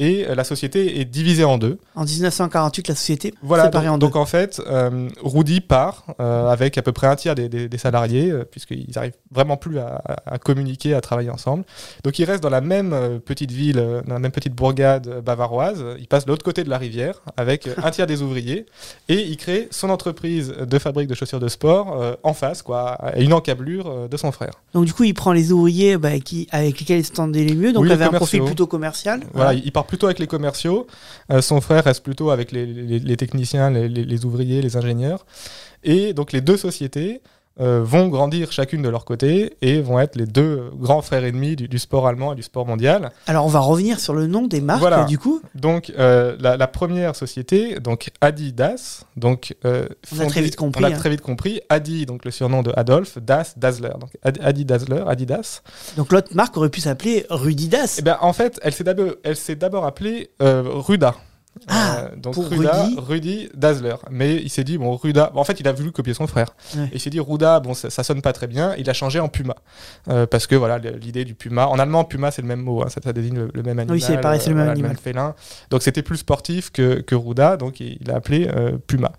Et 0.00 0.26
la 0.34 0.42
société 0.42 1.00
est 1.00 1.04
divisée 1.04 1.44
en 1.44 1.56
deux. 1.56 1.78
En 1.94 2.04
1948, 2.04 2.88
la 2.88 2.94
société 2.96 3.32
Voilà, 3.44 3.66
séparée 3.66 3.86
donc, 3.86 3.94
en 3.94 3.98
deux. 3.98 4.06
donc 4.08 4.16
en 4.16 4.26
fait, 4.26 4.60
euh, 4.66 5.08
Rudy 5.22 5.60
part 5.60 6.04
euh, 6.20 6.48
avec 6.48 6.76
à 6.78 6.82
peu 6.82 6.90
près 6.90 7.06
un 7.06 7.14
tiers 7.14 7.36
des, 7.36 7.48
des- 7.48 7.68
des 7.68 7.78
salariés, 7.78 8.28
euh, 8.32 8.44
puisqu'ils 8.44 8.90
n'arrivent 8.96 9.14
vraiment 9.30 9.56
plus 9.56 9.78
à, 9.78 10.00
communiquer, 10.42 10.94
à 10.94 11.00
travailler 11.00 11.30
ensemble. 11.30 11.62
Donc 12.02 12.18
il 12.18 12.24
reste 12.24 12.42
dans 12.42 12.50
la 12.50 12.60
même 12.60 12.92
euh, 12.92 13.20
petite 13.20 13.52
ville, 13.52 13.76
dans 14.04 14.14
la 14.14 14.18
même 14.18 14.32
petite 14.32 14.52
bourgade 14.52 15.20
bavaroise. 15.24 15.84
Il 16.00 16.08
passe 16.08 16.24
de 16.24 16.30
l'autre 16.30 16.44
côté 16.44 16.64
de 16.64 16.70
la 16.70 16.78
rivière 16.78 17.20
avec 17.36 17.68
un 17.80 17.90
tiers 17.92 18.08
des 18.08 18.20
ouvriers 18.20 18.66
et 19.08 19.20
il 19.22 19.36
crée 19.36 19.68
son 19.70 19.90
entreprise 19.90 20.48
de 20.60 20.78
fabrique 20.80 21.06
de 21.08 21.14
chaussures 21.14 21.38
de 21.38 21.46
sport 21.48 22.16
en 22.24 22.34
face, 22.34 22.62
quoi, 22.62 22.90
à 22.94 23.18
une 23.20 23.32
encablure 23.32 24.08
de 24.08 24.16
son 24.16 24.32
frère. 24.32 24.54
Donc 24.72 24.86
du 24.86 24.92
coup, 24.92 25.04
il 25.04 25.14
prend 25.14 25.32
les 25.32 25.52
ouvriers 25.52 25.98
bah, 25.98 26.18
qui, 26.18 26.48
avec 26.50 26.80
lesquels 26.80 26.98
il 26.98 27.04
se 27.06 27.12
tendait 27.12 27.44
les 27.44 27.54
mieux, 27.54 27.72
donc 27.72 27.84
Oui, 27.84 27.92
avait 27.92 28.06
un 28.06 28.10
profil 28.10 28.42
plutôt 28.42 28.66
commercial. 28.66 29.20
Voilà, 29.32 29.54
il 29.54 29.62
il 29.64 29.72
part 29.72 29.83
plutôt 29.86 30.06
avec 30.06 30.18
les 30.18 30.26
commerciaux. 30.26 30.86
Euh, 31.30 31.40
son 31.40 31.60
frère 31.60 31.84
reste 31.84 32.02
plutôt 32.02 32.30
avec 32.30 32.52
les, 32.52 33.16
techniciens, 33.16 33.70
les 33.70 34.24
ouvriers, 34.24 34.62
les 34.62 34.76
ingénieurs. 34.76 35.24
Et 35.82 36.12
donc 36.14 36.32
les 36.32 36.40
deux 36.40 36.56
sociétés 36.56 37.20
euh, 37.60 37.82
vont 37.84 38.08
grandir 38.08 38.50
chacune 38.52 38.82
de 38.82 38.88
leur 38.88 39.04
côté 39.04 39.56
et 39.62 39.80
vont 39.80 40.00
être 40.00 40.16
les 40.16 40.26
deux 40.26 40.70
grands 40.74 41.02
frères 41.02 41.24
ennemis 41.24 41.54
du, 41.56 41.68
du 41.68 41.78
sport 41.78 42.06
allemand 42.08 42.32
et 42.32 42.36
du 42.36 42.42
sport 42.42 42.66
mondial. 42.66 43.10
Alors 43.26 43.44
on 43.46 43.48
va 43.48 43.60
revenir 43.60 44.00
sur 44.00 44.12
le 44.14 44.26
nom 44.26 44.46
des 44.46 44.60
marques 44.60 44.80
Voilà. 44.80 45.04
du 45.04 45.18
coup. 45.18 45.40
Donc 45.54 45.92
euh, 45.98 46.36
la, 46.40 46.56
la 46.56 46.66
première 46.66 47.14
société, 47.14 47.78
donc 47.80 48.10
Adidas, 48.20 49.04
donc 49.16 49.54
euh, 49.64 49.86
On 50.16 50.20
a 50.20 50.26
très 50.26 50.42
vite 50.42 50.56
compris, 50.56 50.82
On 50.82 50.86
a 50.86 50.90
hein. 50.90 50.96
très 50.98 51.10
vite 51.10 51.20
compris. 51.20 51.60
Adi, 51.68 52.06
donc 52.06 52.24
le 52.24 52.30
surnom 52.30 52.62
de 52.62 52.72
Adolphe, 52.76 53.18
Das, 53.18 53.54
Dassler. 53.56 53.90
Donc 54.00 54.10
Ad- 54.22 54.38
Adi 54.42 54.66
Adidas. 55.06 55.62
Donc 55.96 56.12
l'autre 56.12 56.34
marque 56.34 56.56
aurait 56.56 56.70
pu 56.70 56.80
s'appeler 56.80 57.24
Rudidas. 57.30 57.96
Eh 57.98 58.02
ben, 58.02 58.18
en 58.20 58.32
fait, 58.32 58.58
elle 58.62 58.72
s'est 58.72 58.84
d'abord, 58.84 59.12
elle 59.22 59.36
s'est 59.36 59.56
d'abord 59.56 59.84
appelée 59.84 60.30
Ruda. 60.40 61.14
Ah, 61.68 61.98
Euh, 62.12 62.16
donc 62.16 62.34
pour 62.34 62.48
Ruda, 62.48 62.82
Rudy. 62.84 62.96
Rudy 62.98 63.48
Dazzler. 63.54 63.94
Mais 64.10 64.36
il 64.36 64.50
s'est 64.50 64.64
dit, 64.64 64.76
bon, 64.76 64.96
Ruda, 64.96 65.30
en 65.34 65.44
fait, 65.44 65.60
il 65.60 65.68
a 65.68 65.72
voulu 65.72 65.92
copier 65.92 66.12
son 66.14 66.26
frère. 66.26 66.48
Ouais. 66.76 66.84
Et 66.86 66.94
il 66.94 67.00
s'est 67.00 67.10
dit, 67.10 67.20
Ruda, 67.20 67.60
bon, 67.60 67.74
ça, 67.74 67.90
ça 67.90 68.02
sonne 68.02 68.22
pas 68.22 68.32
très 68.32 68.46
bien. 68.46 68.74
Il 68.76 68.90
a 68.90 68.92
changé 68.92 69.20
en 69.20 69.28
Puma. 69.28 69.54
Euh, 70.08 70.26
parce 70.26 70.46
que 70.46 70.56
voilà, 70.56 70.78
le- 70.78 70.96
l'idée 70.96 71.24
du 71.24 71.34
Puma. 71.34 71.68
En 71.68 71.78
allemand, 71.78 72.04
Puma, 72.04 72.30
c'est 72.30 72.42
le 72.42 72.48
même 72.48 72.60
mot. 72.62 72.82
hein, 72.82 72.88
ça, 72.88 73.00
ça 73.02 73.12
désigne 73.12 73.36
le, 73.36 73.50
le 73.54 73.62
même 73.62 73.78
animal. 73.78 74.00
c'est 74.00 74.20
pareil, 74.20 74.40
c'est 74.42 74.50
le 74.50 74.56
même 74.56 74.64
voilà, 74.64 74.72
animal. 74.78 74.96
félin. 74.96 75.34
Donc 75.70 75.82
c'était 75.82 76.02
plus 76.02 76.18
sportif 76.18 76.70
que, 76.70 77.00
que 77.00 77.14
Ruda. 77.14 77.56
Donc 77.56 77.80
il, 77.80 78.10
a 78.10 78.16
appelé 78.16 78.48
euh, 78.54 78.76
Puma. 78.86 79.12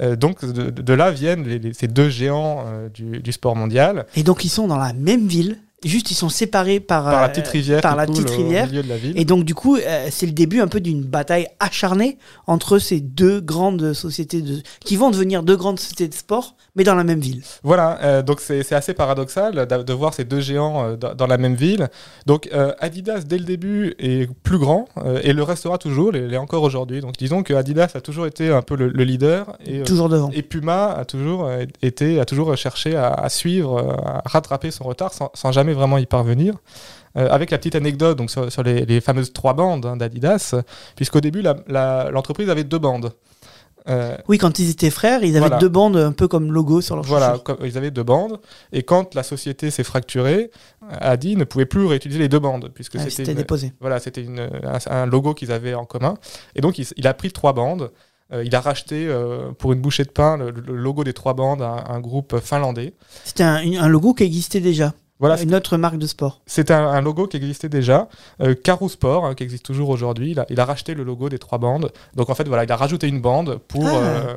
Euh, 0.00 0.16
donc 0.16 0.44
de, 0.44 0.70
de 0.70 0.92
là 0.94 1.10
viennent 1.10 1.44
les- 1.46 1.58
les- 1.58 1.74
ces 1.74 1.88
deux 1.88 2.08
géants 2.08 2.64
euh, 2.66 2.88
du, 2.88 3.20
du 3.20 3.32
sport 3.32 3.54
mondial. 3.54 4.06
Et 4.16 4.22
donc 4.22 4.44
ils 4.44 4.48
sont 4.48 4.66
dans 4.66 4.78
la 4.78 4.92
même 4.92 5.26
ville, 5.26 5.58
juste 5.84 6.10
ils 6.10 6.14
sont 6.14 6.28
séparés 6.28 6.80
par, 6.80 7.04
Par 7.04 7.12
la 7.20 7.24
euh, 7.24 7.28
petite 7.28 7.48
rivière 7.48 7.80
par 7.80 7.96
la 7.96 8.06
petite 8.06 8.30
rivière. 8.30 8.66
milieu 8.66 8.82
de 8.82 8.88
la 8.88 8.96
ville. 8.96 9.12
Et 9.18 9.24
donc 9.24 9.44
du 9.44 9.54
coup, 9.54 9.76
euh, 9.76 10.08
c'est 10.10 10.26
le 10.26 10.32
début 10.32 10.60
un 10.60 10.68
peu 10.68 10.80
d'une 10.80 11.02
bataille 11.02 11.46
acharnée 11.60 12.18
entre 12.46 12.78
ces 12.78 13.00
deux 13.00 13.40
grandes 13.40 13.92
sociétés 13.92 14.42
de... 14.42 14.62
qui 14.84 14.96
vont 14.96 15.10
devenir 15.10 15.42
deux 15.42 15.56
grandes 15.56 15.78
sociétés 15.80 16.08
de 16.08 16.14
sport, 16.14 16.56
mais 16.76 16.84
dans 16.84 16.94
la 16.94 17.04
même 17.04 17.20
ville. 17.20 17.42
Voilà, 17.62 17.98
euh, 18.02 18.22
donc 18.22 18.40
c'est 18.40 18.72
assez 18.72 18.94
paradoxal 18.94 19.66
de 19.66 19.92
voir 19.92 20.14
ces 20.14 20.24
deux 20.24 20.40
géants 20.40 20.84
euh, 20.84 20.96
dans, 20.96 21.14
dans 21.14 21.26
la 21.26 21.38
même 21.38 21.54
ville. 21.54 21.88
Donc 22.26 22.48
Adidas, 22.80 23.20
dès 23.26 23.38
le 23.38 23.44
début, 23.44 23.94
est 23.98 24.28
plus 24.42 24.58
grand 24.58 24.86
et 25.22 25.32
le 25.32 25.42
restera 25.42 25.78
toujours, 25.78 26.14
et 26.14 26.20
l'est 26.20 26.36
encore 26.36 26.62
aujourd'hui. 26.62 27.00
Donc 27.00 27.16
disons 27.18 27.42
que 27.42 27.54
Adidas 27.54 27.92
a 27.94 28.00
toujours 28.00 28.26
été 28.26 28.50
un 28.50 28.62
peu 28.62 28.76
le, 28.76 28.88
le 28.88 29.04
leader 29.04 29.56
et, 29.66 29.82
Toujours 29.82 30.08
devant. 30.08 30.30
et 30.32 30.42
Puma 30.42 30.92
a 30.92 31.04
toujours 31.04 31.48
été, 31.82 32.20
a 32.20 32.24
toujours 32.24 32.56
cherché 32.56 32.94
à, 32.96 33.08
à 33.12 33.28
suivre, 33.28 33.96
à 34.04 34.22
rattraper 34.26 34.70
son 34.70 34.84
retard 34.84 35.12
sans, 35.12 35.30
sans 35.34 35.52
jamais 35.52 35.71
vraiment 35.72 35.98
y 35.98 36.06
parvenir. 36.06 36.54
Euh, 37.18 37.28
avec 37.30 37.50
la 37.50 37.58
petite 37.58 37.74
anecdote 37.74 38.16
donc 38.16 38.30
sur, 38.30 38.50
sur 38.50 38.62
les, 38.62 38.86
les 38.86 39.02
fameuses 39.02 39.34
trois 39.34 39.52
bandes 39.52 39.84
hein, 39.84 39.96
d'Adidas, 39.98 40.54
puisqu'au 40.96 41.20
début 41.20 41.42
l'entreprise 41.68 42.48
avait 42.48 42.64
deux 42.64 42.78
bandes. 42.78 43.12
Euh, 43.88 44.16
Oui, 44.28 44.38
quand 44.38 44.58
ils 44.60 44.70
étaient 44.70 44.90
frères, 44.90 45.22
ils 45.24 45.30
avaient 45.32 45.40
Voilà. 45.40 45.58
deux 45.58 45.68
bandes 45.68 45.96
un 45.96 46.12
peu 46.12 46.26
comme 46.28 46.52
logo 46.52 46.80
sur 46.80 46.94
leur 46.96 47.04
Voilà, 47.04 47.36
ils 47.64 47.76
avaient 47.76 47.90
deux 47.90 48.04
bandes. 48.04 48.40
Et 48.72 48.82
quand 48.82 49.14
la 49.14 49.22
société 49.24 49.70
s'est 49.70 49.82
fracturée, 49.84 50.50
Adi 51.00 51.36
ne 51.36 51.44
pouvait 51.44 51.66
plus 51.66 51.84
réutiliser 51.84 52.20
les 52.20 52.28
deux 52.28 52.38
bandes, 52.38 52.70
puisque 52.72 52.94
Ouais, 52.94 53.10
c'était 53.10 53.34
déposé. 53.34 53.72
voilà, 53.80 53.98
c'était 53.98 54.24
un, 54.26 54.78
un 54.90 55.06
logo 55.06 55.34
qu'ils 55.34 55.52
avaient 55.52 55.74
en 55.74 55.84
commun. 55.84 56.14
Et 56.54 56.60
donc, 56.60 56.78
il, 56.78 57.06
a 57.06 57.12
pris 57.12 57.32
trois 57.32 57.52
bandes. 57.52 57.90
Euh, 58.32 58.44
il 58.44 58.54
a 58.54 58.60
racheté 58.60 59.06
euh, 59.08 59.50
pour 59.58 59.72
une 59.72 59.80
bouchée 59.80 60.04
de 60.04 60.10
pain 60.10 60.36
le, 60.38 60.50
le 60.50 60.76
logo 60.76 61.02
des 61.04 61.12
trois 61.12 61.34
bandes 61.34 61.60
à 61.60 61.84
un, 61.90 61.96
un 61.96 62.00
groupe 62.00 62.38
finlandais. 62.40 62.94
C'était 63.24 63.42
un 63.42 63.88
logo 63.88 64.14
qui 64.14 64.22
existait 64.22 64.60
déjà. 64.60 64.94
Voilà, 65.22 65.40
une 65.40 65.54
autre 65.54 65.76
marque 65.78 65.96
de 65.98 66.06
sport. 66.06 66.40
c'était 66.46 66.74
un, 66.74 66.86
un 66.88 67.00
logo 67.00 67.26
qui 67.26 67.36
existait 67.38 67.68
déjà. 67.70 68.08
Euh, 68.42 68.54
Sport, 68.88 69.24
hein, 69.24 69.34
qui 69.34 69.44
existe 69.44 69.64
toujours 69.64 69.88
aujourd'hui, 69.90 70.32
il 70.32 70.40
a, 70.40 70.46
il 70.50 70.58
a 70.60 70.64
racheté 70.64 70.94
le 70.94 71.04
logo 71.04 71.28
des 71.28 71.38
trois 71.38 71.58
bandes. 71.58 71.92
Donc, 72.16 72.28
en 72.28 72.34
fait, 72.34 72.48
voilà, 72.48 72.64
il 72.64 72.72
a 72.72 72.76
rajouté 72.76 73.06
une 73.08 73.20
bande 73.20 73.58
pour. 73.68 73.86
Ah. 73.86 73.94
euh, 73.94 74.34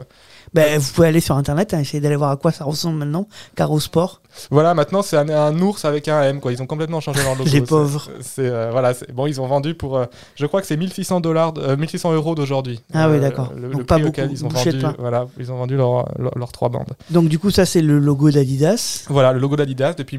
Ben, 0.53 0.79
vous 0.79 0.93
pouvez 0.93 1.07
aller 1.07 1.19
sur 1.19 1.35
internet, 1.35 1.73
hein, 1.73 1.79
essayer 1.79 1.99
d'aller 1.99 2.15
voir 2.15 2.29
à 2.29 2.37
quoi 2.37 2.51
ça 2.51 2.63
ressemble 2.63 2.99
maintenant. 2.99 3.27
Caro 3.55 3.79
Sport. 3.79 4.21
Voilà, 4.51 4.73
maintenant 4.73 5.01
c'est 5.01 5.15
un, 5.15 5.29
un 5.29 5.57
ours 5.61 5.85
avec 5.85 6.09
un 6.09 6.21
M, 6.23 6.41
quoi. 6.41 6.51
Ils 6.51 6.61
ont 6.61 6.65
complètement 6.67 6.99
changé 6.99 7.23
leur 7.23 7.35
logo. 7.35 7.45
Les 7.51 7.51
C'est- 7.51 7.61
pauvres. 7.61 8.09
C'est 8.21 8.45
euh, 8.45 8.69
voilà, 8.71 8.93
c'est- 8.93 9.09
bon, 9.11 9.27
ils 9.27 9.39
ont 9.41 9.47
vendu 9.47 9.73
pour, 9.75 9.97
euh, 9.97 10.05
je 10.35 10.45
crois 10.45 10.59
que 10.61 10.67
c'est 10.67 10.75
1600 10.77 11.21
dollars, 11.21 11.53
euh, 11.57 11.77
1600 11.77 12.13
euros 12.13 12.35
d'aujourd'hui. 12.35 12.81
Ah 12.93 13.09
oui, 13.09 13.15
Euh, 13.15 13.19
d'accord. 13.21 13.51
Le, 13.55 13.69
Donc 13.69 13.79
le 13.79 13.85
pas 13.85 13.95
prix 13.95 14.03
beaucoup, 14.03 14.11
auquel 14.21 14.31
ils 14.31 14.43
ont 14.45 14.49
vendu, 14.49 14.77
pain. 14.79 14.93
voilà, 14.99 15.25
ils 15.39 15.51
ont 15.53 15.57
vendu 15.57 15.77
leurs 15.77 16.05
leur, 16.19 16.37
leurs 16.37 16.51
trois 16.51 16.67
bandes. 16.69 16.93
Donc 17.09 17.29
du 17.29 17.39
coup, 17.39 17.49
ça 17.49 17.65
c'est 17.65 17.81
le 17.81 17.97
logo 17.97 18.29
d'Adidas. 18.29 19.05
Voilà, 19.09 19.31
le 19.33 19.39
logo 19.39 19.55
d'Adidas 19.55 19.93
depuis 19.93 20.17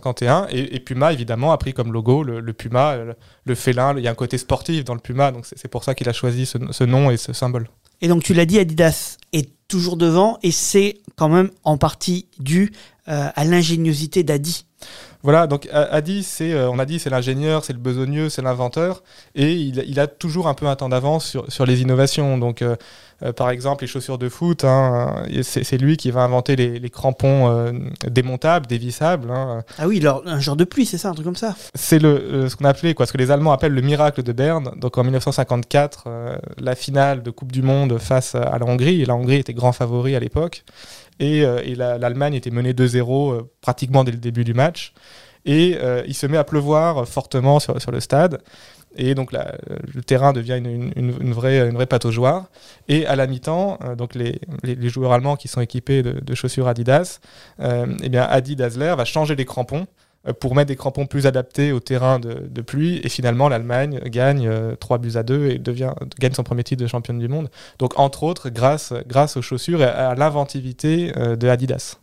1951 0.00 0.48
et, 0.50 0.80
Puma 0.80 1.12
évidemment 1.12 1.52
a 1.52 1.58
pris 1.58 1.72
comme 1.72 1.92
logo 1.92 2.22
le, 2.22 2.52
Puma, 2.52 2.96
le, 3.44 3.54
félin. 3.54 3.94
Il 3.96 4.04
y 4.04 4.08
a 4.08 4.10
un 4.10 4.14
côté 4.14 4.38
sportif 4.38 4.84
dans 4.84 4.94
le 4.94 5.00
Puma, 5.00 5.32
donc 5.32 5.46
c'est 5.46 5.68
pour 5.68 5.84
ça 5.84 5.94
qu'il 5.94 6.08
a 6.08 6.12
choisi 6.12 6.46
ce, 6.46 6.58
ce 6.70 6.84
nom 6.84 7.10
et 7.10 7.16
ce 7.16 7.32
symbole. 7.32 7.68
Et 8.00 8.08
donc 8.08 8.22
tu 8.22 8.34
l'as 8.34 8.46
dit, 8.46 8.58
Adidas 8.58 9.18
est 9.32 9.50
toujours 9.68 9.96
devant 9.96 10.38
et 10.42 10.50
c'est 10.50 10.98
quand 11.16 11.28
même 11.28 11.50
en 11.64 11.78
partie 11.78 12.26
dû 12.38 12.72
euh, 13.08 13.28
à 13.34 13.44
l'ingéniosité 13.44 14.22
d'Adi. 14.22 14.66
Voilà, 15.22 15.46
donc 15.46 15.68
Adi, 15.72 16.22
c'est, 16.22 16.52
euh, 16.52 16.70
on 16.70 16.78
a 16.78 16.86
dit, 16.86 16.98
c'est 16.98 17.10
l'ingénieur, 17.10 17.64
c'est 17.64 17.74
le 17.74 17.78
besogneux, 17.78 18.30
c'est 18.30 18.40
l'inventeur, 18.42 19.02
et 19.34 19.52
il, 19.52 19.84
il 19.86 20.00
a 20.00 20.06
toujours 20.06 20.48
un 20.48 20.54
peu 20.54 20.66
un 20.66 20.76
temps 20.76 20.88
d'avance 20.88 21.26
sur, 21.26 21.50
sur 21.52 21.66
les 21.66 21.82
innovations. 21.82 22.38
Donc, 22.38 22.62
euh, 22.62 22.76
euh, 23.22 23.32
par 23.34 23.50
exemple, 23.50 23.84
les 23.84 23.86
chaussures 23.86 24.16
de 24.16 24.30
foot, 24.30 24.64
hein, 24.64 25.24
c'est, 25.42 25.76
lui 25.76 25.98
qui 25.98 26.10
va 26.10 26.22
inventer 26.22 26.56
les, 26.56 26.78
les 26.78 26.88
crampons 26.90 27.48
euh, 27.50 27.72
démontables, 28.08 28.66
dévissables. 28.66 29.30
hein. 29.30 29.62
Ah 29.78 29.86
oui, 29.86 29.98
alors, 30.00 30.22
un 30.24 30.40
genre 30.40 30.56
de 30.56 30.64
pluie, 30.64 30.86
c'est 30.86 30.96
ça, 30.96 31.10
un 31.10 31.12
truc 31.12 31.26
comme 31.26 31.36
ça? 31.36 31.54
C'est 31.74 31.98
le, 31.98 32.48
ce 32.48 32.56
qu'on 32.56 32.64
appelait, 32.64 32.94
quoi, 32.94 33.04
ce 33.04 33.12
que 33.12 33.18
les 33.18 33.30
Allemands 33.30 33.52
appellent 33.52 33.74
le 33.74 33.82
miracle 33.82 34.22
de 34.22 34.32
Berne. 34.32 34.70
Donc, 34.76 34.96
en 34.96 35.02
1954, 35.02 36.04
euh, 36.06 36.38
la 36.58 36.74
finale 36.74 37.22
de 37.22 37.30
Coupe 37.30 37.52
du 37.52 37.60
Monde 37.60 37.98
face 37.98 38.34
à 38.34 38.58
la 38.58 38.64
Hongrie, 38.64 39.02
et 39.02 39.04
la 39.04 39.14
Hongrie 39.14 39.36
était 39.36 39.52
grand 39.54 39.72
favori 39.72 40.16
à 40.16 40.20
l'époque, 40.20 40.64
et, 41.20 41.44
euh, 41.44 41.62
l'Allemagne 41.98 42.34
était 42.34 42.50
menée 42.50 42.72
2-0 42.72 43.32
euh, 43.32 43.42
pratiquement 43.60 44.02
dès 44.02 44.10
le 44.10 44.18
début 44.18 44.42
du 44.42 44.54
match. 44.54 44.92
Et 45.44 45.76
euh, 45.80 46.02
il 46.06 46.14
se 46.14 46.26
met 46.26 46.36
à 46.36 46.44
pleuvoir 46.44 47.06
fortement 47.06 47.60
sur, 47.60 47.74
le 47.90 48.00
stade. 48.00 48.42
Et 48.96 49.14
donc 49.14 49.32
le 49.32 50.02
terrain 50.02 50.32
devient 50.32 50.60
une, 50.60 51.32
vraie, 51.32 51.60
une 51.68 51.74
vraie 51.74 51.86
pataugeoire. 51.86 52.46
Et 52.88 53.06
à 53.06 53.14
la 53.14 53.26
mi-temps, 53.26 53.78
donc 53.96 54.14
les, 54.14 54.40
joueurs 54.88 55.12
allemands 55.12 55.36
qui 55.36 55.46
sont 55.46 55.60
équipés 55.60 56.02
de, 56.02 56.34
chaussures 56.34 56.66
Adidas, 56.66 57.20
euh, 57.60 57.86
eh 58.02 58.08
bien 58.08 58.24
Adi 58.24 58.56
va 58.56 59.04
changer 59.04 59.36
les 59.36 59.44
crampons 59.44 59.86
pour 60.38 60.54
mettre 60.54 60.68
des 60.68 60.76
crampons 60.76 61.06
plus 61.06 61.26
adaptés 61.26 61.72
au 61.72 61.80
terrain 61.80 62.18
de, 62.18 62.60
pluie. 62.60 63.00
Et 63.02 63.08
finalement, 63.08 63.48
l'Allemagne 63.48 64.00
gagne 64.06 64.46
euh, 64.46 64.76
3 64.76 64.98
buts 64.98 65.12
à 65.14 65.22
2 65.22 65.50
et 65.50 65.58
devient, 65.58 65.92
gagne 66.18 66.34
son 66.34 66.42
premier 66.42 66.62
titre 66.62 66.82
de 66.82 66.86
championne 66.86 67.18
du 67.18 67.28
monde. 67.28 67.48
Donc 67.78 67.98
entre 67.98 68.24
autres, 68.24 68.50
grâce, 68.50 68.92
grâce 69.06 69.36
aux 69.36 69.42
chaussures 69.42 69.82
et 69.82 69.86
à 69.86 70.14
l'inventivité 70.14 71.12
euh, 71.16 71.36
de 71.36 71.48
Adidas. 71.48 71.96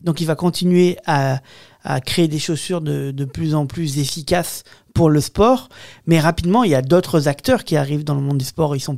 Donc 0.00 0.20
il 0.20 0.26
va 0.26 0.36
continuer 0.36 0.96
à, 1.06 1.40
à 1.82 2.00
créer 2.00 2.28
des 2.28 2.38
chaussures 2.38 2.80
de, 2.80 3.10
de 3.10 3.24
plus 3.24 3.54
en 3.54 3.66
plus 3.66 3.98
efficaces 3.98 4.62
pour 4.94 5.10
le 5.10 5.20
sport, 5.20 5.68
mais 6.06 6.18
rapidement 6.18 6.64
il 6.64 6.70
y 6.70 6.74
a 6.74 6.82
d'autres 6.82 7.28
acteurs 7.28 7.64
qui 7.64 7.76
arrivent 7.76 8.04
dans 8.04 8.14
le 8.14 8.20
monde 8.20 8.38
du 8.38 8.44
sport. 8.44 8.76
Ils 8.76 8.80
sont 8.80 8.96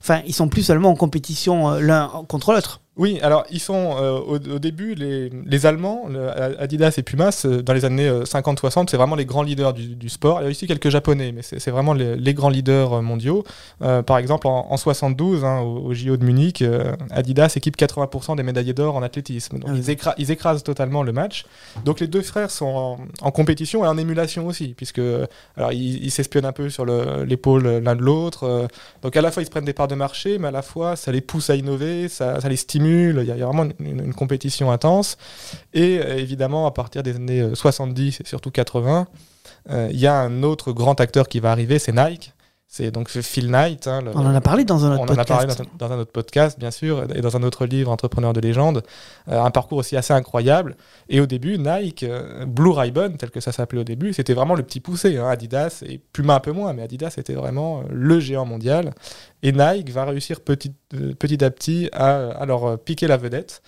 enfin 0.00 0.22
ils 0.26 0.34
sont 0.34 0.48
plus 0.48 0.62
seulement 0.62 0.90
en 0.90 0.96
compétition 0.96 1.70
euh, 1.70 1.80
l'un 1.80 2.08
contre 2.28 2.52
l'autre. 2.52 2.82
Oui, 2.98 3.18
alors 3.22 3.44
ils 3.50 3.60
sont 3.60 3.94
euh, 3.96 4.18
au, 4.18 4.34
au 4.36 4.58
début, 4.58 4.94
les, 4.94 5.30
les 5.30 5.66
Allemands, 5.66 6.02
le- 6.08 6.28
Adidas 6.60 6.94
et 6.98 7.02
Puma, 7.02 7.30
c'est- 7.30 7.62
dans 7.62 7.72
les 7.72 7.84
années 7.84 8.08
euh, 8.08 8.24
50-60, 8.24 8.88
c'est 8.90 8.96
vraiment 8.96 9.14
les 9.14 9.24
grands 9.24 9.42
leaders 9.44 9.72
du, 9.72 9.94
du 9.94 10.08
sport. 10.08 10.40
Il 10.40 10.44
y 10.44 10.46
a 10.48 10.50
aussi 10.50 10.66
quelques 10.66 10.88
Japonais, 10.90 11.30
mais 11.32 11.42
c'est 11.42 11.70
vraiment 11.70 11.92
les, 11.94 12.16
les 12.16 12.34
grands 12.34 12.48
leaders 12.48 12.94
euh, 12.94 13.00
mondiaux. 13.00 13.44
Euh, 13.82 14.02
par 14.02 14.18
exemple, 14.18 14.48
en, 14.48 14.66
en 14.68 14.76
72, 14.76 15.44
hein, 15.44 15.60
au, 15.60 15.78
au 15.86 15.94
JO 15.94 16.16
de 16.16 16.24
Munich, 16.24 16.60
euh, 16.62 16.92
Adidas 17.10 17.52
équipe 17.56 17.76
80% 17.76 18.36
des 18.36 18.42
médaillés 18.42 18.72
d'or 18.74 18.96
en 18.96 19.02
athlétisme. 19.02 19.58
Donc 19.60 19.68
Ah 19.70 19.72
oui. 19.74 19.80
ils, 19.86 19.90
écra- 19.94 20.14
ils 20.18 20.30
écrasent 20.32 20.64
totalement 20.64 21.04
le 21.04 21.12
match. 21.12 21.44
Donc 21.84 22.00
les 22.00 22.08
deux 22.08 22.22
frères 22.22 22.50
sont 22.50 22.66
en, 22.66 22.98
en 23.22 23.30
compétition 23.30 23.84
et 23.84 23.88
en 23.88 23.96
émulation 23.96 24.46
aussi, 24.48 24.74
puisque 24.76 25.00
alors 25.56 25.72
ils 25.72 26.10
s'espionnent 26.10 26.44
un 26.46 26.52
peu 26.52 26.68
sur 26.68 26.84
le- 26.84 27.22
l'épaule 27.24 27.68
l'un 27.78 27.94
de 27.94 28.02
l'autre. 28.02 28.42
euh, 28.44 28.66
donc 29.02 29.16
à 29.16 29.22
la 29.22 29.30
fois 29.30 29.42
ils 29.42 29.46
se 29.46 29.50
prennent 29.52 29.64
des 29.64 29.72
parts 29.72 29.86
de 29.88 29.94
marché, 29.94 30.38
mais 30.38 30.48
à 30.48 30.50
la 30.50 30.62
fois 30.62 30.96
ça 30.96 31.12
les 31.12 31.20
pousse 31.20 31.48
à 31.48 31.54
innover, 31.54 32.08
ça, 32.08 32.40
ça 32.40 32.48
les 32.48 32.56
stimule. 32.56 32.87
Il 32.88 33.24
y 33.24 33.30
a, 33.30 33.46
vraiment 33.46 33.66
une, 33.80 34.14
compétition 34.14 34.70
intense. 34.70 35.16
Et 35.74 35.98
euh, 35.98 36.16
évidemment, 36.16 36.66
à 36.66 36.70
partir 36.70 37.02
des 37.02 37.16
années 37.16 37.40
euh, 37.40 37.54
70 37.54 38.20
et 38.20 38.24
surtout 38.26 38.50
80, 38.50 39.06
euh, 39.70 39.88
il 39.90 39.98
y 39.98 40.06
a 40.06 40.14
un 40.14 40.42
autre 40.42 40.72
grand 40.72 41.00
acteur 41.00 41.28
qui 41.28 41.40
va 41.40 41.52
arriver, 41.52 41.78
c'est 41.78 41.92
Nike. 41.92 42.32
C'est 42.70 42.90
donc 42.90 43.08
Phil 43.08 43.50
Knight. 43.50 43.86
hein, 43.86 44.02
le- 44.02 44.10
On 44.14 44.26
en 44.26 44.34
a 44.34 44.42
parlé 44.42 44.62
dans 44.66 44.84
un 44.84 44.92
autre 44.92 45.00
on 45.00 45.04
en 45.14 45.18
a 45.18 45.24
parlé 45.24 45.46
podcast. 45.46 45.70
dans, 45.78 45.88
dans 45.88 45.94
un 45.94 45.98
autre 46.00 46.12
podcast, 46.12 46.58
bien 46.58 46.70
sûr, 46.70 47.02
et 47.14 47.22
dans 47.22 47.34
un 47.34 47.42
autre 47.42 47.64
livre, 47.64 47.90
Entrepreneur 47.90 48.34
de 48.34 48.40
légende. 48.40 48.82
Euh, 49.28 49.40
un 49.42 49.50
parcours 49.50 49.78
aussi 49.78 49.96
assez 49.96 50.12
incroyable. 50.12 50.76
Et 51.08 51.18
au 51.20 51.26
début, 51.26 51.56
Nike, 51.58 52.02
euh, 52.02 52.44
Blue 52.44 52.70
Ribbon, 52.72 53.14
tel 53.18 53.30
que 53.30 53.40
ça 53.40 53.52
s'appelait 53.52 53.80
au 53.80 53.84
début, 53.84 54.12
c'était 54.12 54.34
vraiment 54.34 54.54
le 54.54 54.62
petit 54.62 54.80
poussé. 54.80 55.16
hein. 55.16 55.28
Adidas, 55.28 55.82
et 55.88 55.98
Puma 56.12 56.34
un 56.34 56.40
peu 56.40 56.52
moins, 56.52 56.74
mais 56.74 56.82
Adidas 56.82 57.14
était 57.16 57.32
vraiment 57.32 57.80
euh, 57.80 57.82
le 57.90 58.20
géant 58.20 58.44
mondial. 58.44 58.92
Et 59.42 59.52
Nike 59.52 59.88
va 59.90 60.04
réussir 60.04 60.40
petit, 60.42 60.72
euh, 60.94 61.14
petit 61.14 61.42
à 61.42 61.50
petit 61.50 61.88
à, 61.92 62.32
à 62.32 62.44
leur 62.44 62.78
piquer 62.78 63.06
la 63.06 63.16
vedette, 63.16 63.62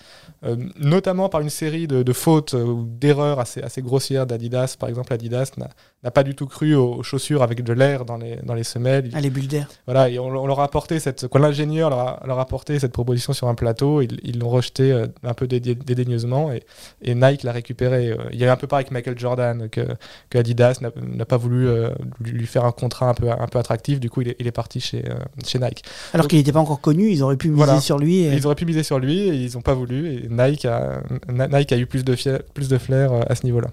notamment 0.79 1.29
par 1.29 1.41
une 1.41 1.49
série 1.49 1.87
de, 1.87 2.03
de 2.03 2.13
fautes 2.13 2.53
ou 2.53 2.85
d'erreurs 2.87 3.39
assez, 3.39 3.61
assez 3.61 3.81
grossières 3.81 4.25
d'Adidas. 4.27 4.75
Par 4.79 4.89
exemple, 4.89 5.13
Adidas 5.13 5.51
n'a 5.57 5.69
n'a 6.03 6.09
pas 6.11 6.23
du 6.23 6.33
tout 6.35 6.47
cru 6.47 6.73
aux, 6.75 6.95
aux 6.95 7.03
chaussures 7.03 7.43
avec 7.43 7.63
de 7.63 7.73
l'air 7.73 8.05
dans 8.05 8.17
les, 8.17 8.37
dans 8.37 8.55
les 8.55 8.63
semelles. 8.63 8.90
Il- 8.99 9.11
Ah, 9.13 9.21
les 9.21 9.29
bulles 9.29 9.47
d'air. 9.47 9.67
voilà, 9.85 10.09
et 10.09 10.19
on, 10.19 10.25
on 10.27 10.47
leur 10.47 10.59
a 10.59 10.63
apporté 10.65 10.99
cette, 10.99 11.27
quand 11.27 11.39
l'ingénieur 11.39 11.89
leur 11.89 11.99
a, 11.99 12.23
leur 12.25 12.39
a 12.39 12.41
apporté 12.41 12.79
cette 12.79 12.91
proposition 12.91 13.33
sur 13.33 13.47
un 13.47 13.55
plateau, 13.55 14.01
ils 14.01 14.37
l'ont 14.39 14.49
rejeté 14.49 14.91
euh, 14.91 15.07
un 15.23 15.33
peu 15.33 15.47
dédaigneusement 15.47 16.51
et, 16.51 16.63
et 17.01 17.15
Nike 17.15 17.43
l'a 17.43 17.51
récupéré. 17.51 18.09
euh. 18.11 18.17
Il 18.33 18.39
y 18.39 18.43
a 18.43 18.47
eu 18.47 18.49
un 18.49 18.55
peu 18.55 18.67
pareil 18.67 18.83
avec 18.83 18.91
Michael 18.91 19.17
Jordan, 19.19 19.69
que, 19.69 19.81
que 20.29 20.37
Adidas 20.37 20.79
n'a 20.81 21.25
pas 21.25 21.37
voulu 21.37 21.67
euh, 21.67 21.89
lui 22.19 22.45
faire 22.45 22.65
un 22.65 22.71
contrat 22.71 23.09
un 23.09 23.13
peu, 23.13 23.29
un 23.29 23.47
peu 23.47 23.59
attractif, 23.59 23.99
du 23.99 24.09
coup 24.09 24.21
il 24.21 24.29
est, 24.29 24.35
il 24.39 24.47
est 24.47 24.51
parti 24.51 24.79
chez, 24.79 25.03
chez 25.45 25.59
Nike. 25.59 25.83
Alors 26.13 26.27
qu'il 26.27 26.37
n'était 26.37 26.51
pas 26.51 26.59
encore 26.59 26.81
connu, 26.81 27.09
ils 27.11 27.23
auraient 27.23 27.37
pu 27.37 27.49
miser 27.49 27.63
Voilà. 27.65 27.79
sur 27.81 27.97
lui. 27.99 28.19
Et 28.23 28.33
ils 28.33 28.45
auraient 28.45 28.55
pu 28.55 28.65
miser 28.65 28.83
sur 28.83 28.99
lui 28.99 29.19
et 29.29 29.33
ils 29.35 29.53
n'ont 29.53 29.61
pas 29.61 29.73
voulu 29.73 30.13
et 30.13 30.27
Nike 30.29 30.65
a, 30.65 31.01
Nike 31.29 31.71
a 31.71 31.77
eu 31.77 31.85
plus 31.85 32.03
de, 32.03 32.15
fier- 32.15 32.41
plus 32.53 32.69
de 32.69 32.77
flair 32.77 33.11
à 33.29 33.35
ce 33.35 33.45
niveau-là. 33.45 33.69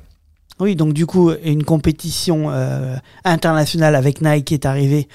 Oui, 0.61 0.77
donc 0.77 0.93
du 0.93 1.07
coup, 1.07 1.31
une 1.45 1.65
compétition 1.65 2.51
euh, 2.51 2.97
internationale 3.25 3.95
avec 3.95 4.21
Nike 4.21 4.53
est 4.53 4.67
arrivée 4.67 5.09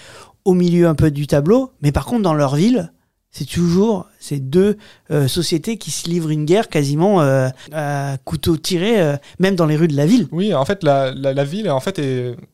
au 0.45 0.53
milieu 0.53 0.87
un 0.87 0.95
peu 0.95 1.11
du 1.11 1.27
tableau, 1.27 1.71
mais 1.81 1.91
par 1.91 2.05
contre 2.05 2.23
dans 2.23 2.33
leur 2.33 2.55
ville, 2.55 2.91
c'est 3.31 3.45
toujours 3.45 4.07
ces 4.19 4.39
deux 4.39 4.77
euh, 5.09 5.27
sociétés 5.27 5.77
qui 5.77 5.89
se 5.89 6.07
livrent 6.07 6.29
une 6.29 6.45
guerre 6.45 6.69
quasiment 6.69 7.21
euh, 7.21 7.49
à 7.71 8.17
couteau 8.23 8.57
tiré, 8.57 9.17
même 9.39 9.55
dans 9.55 9.65
les 9.65 9.75
rues 9.75 9.87
de 9.87 9.97
la 9.97 10.05
ville. 10.05 10.27
Oui, 10.31 10.53
en 10.53 10.65
fait, 10.65 10.83
la, 10.83 11.11
la, 11.11 11.43
ville, 11.43 11.69
en 11.69 11.79
fait, 11.79 12.01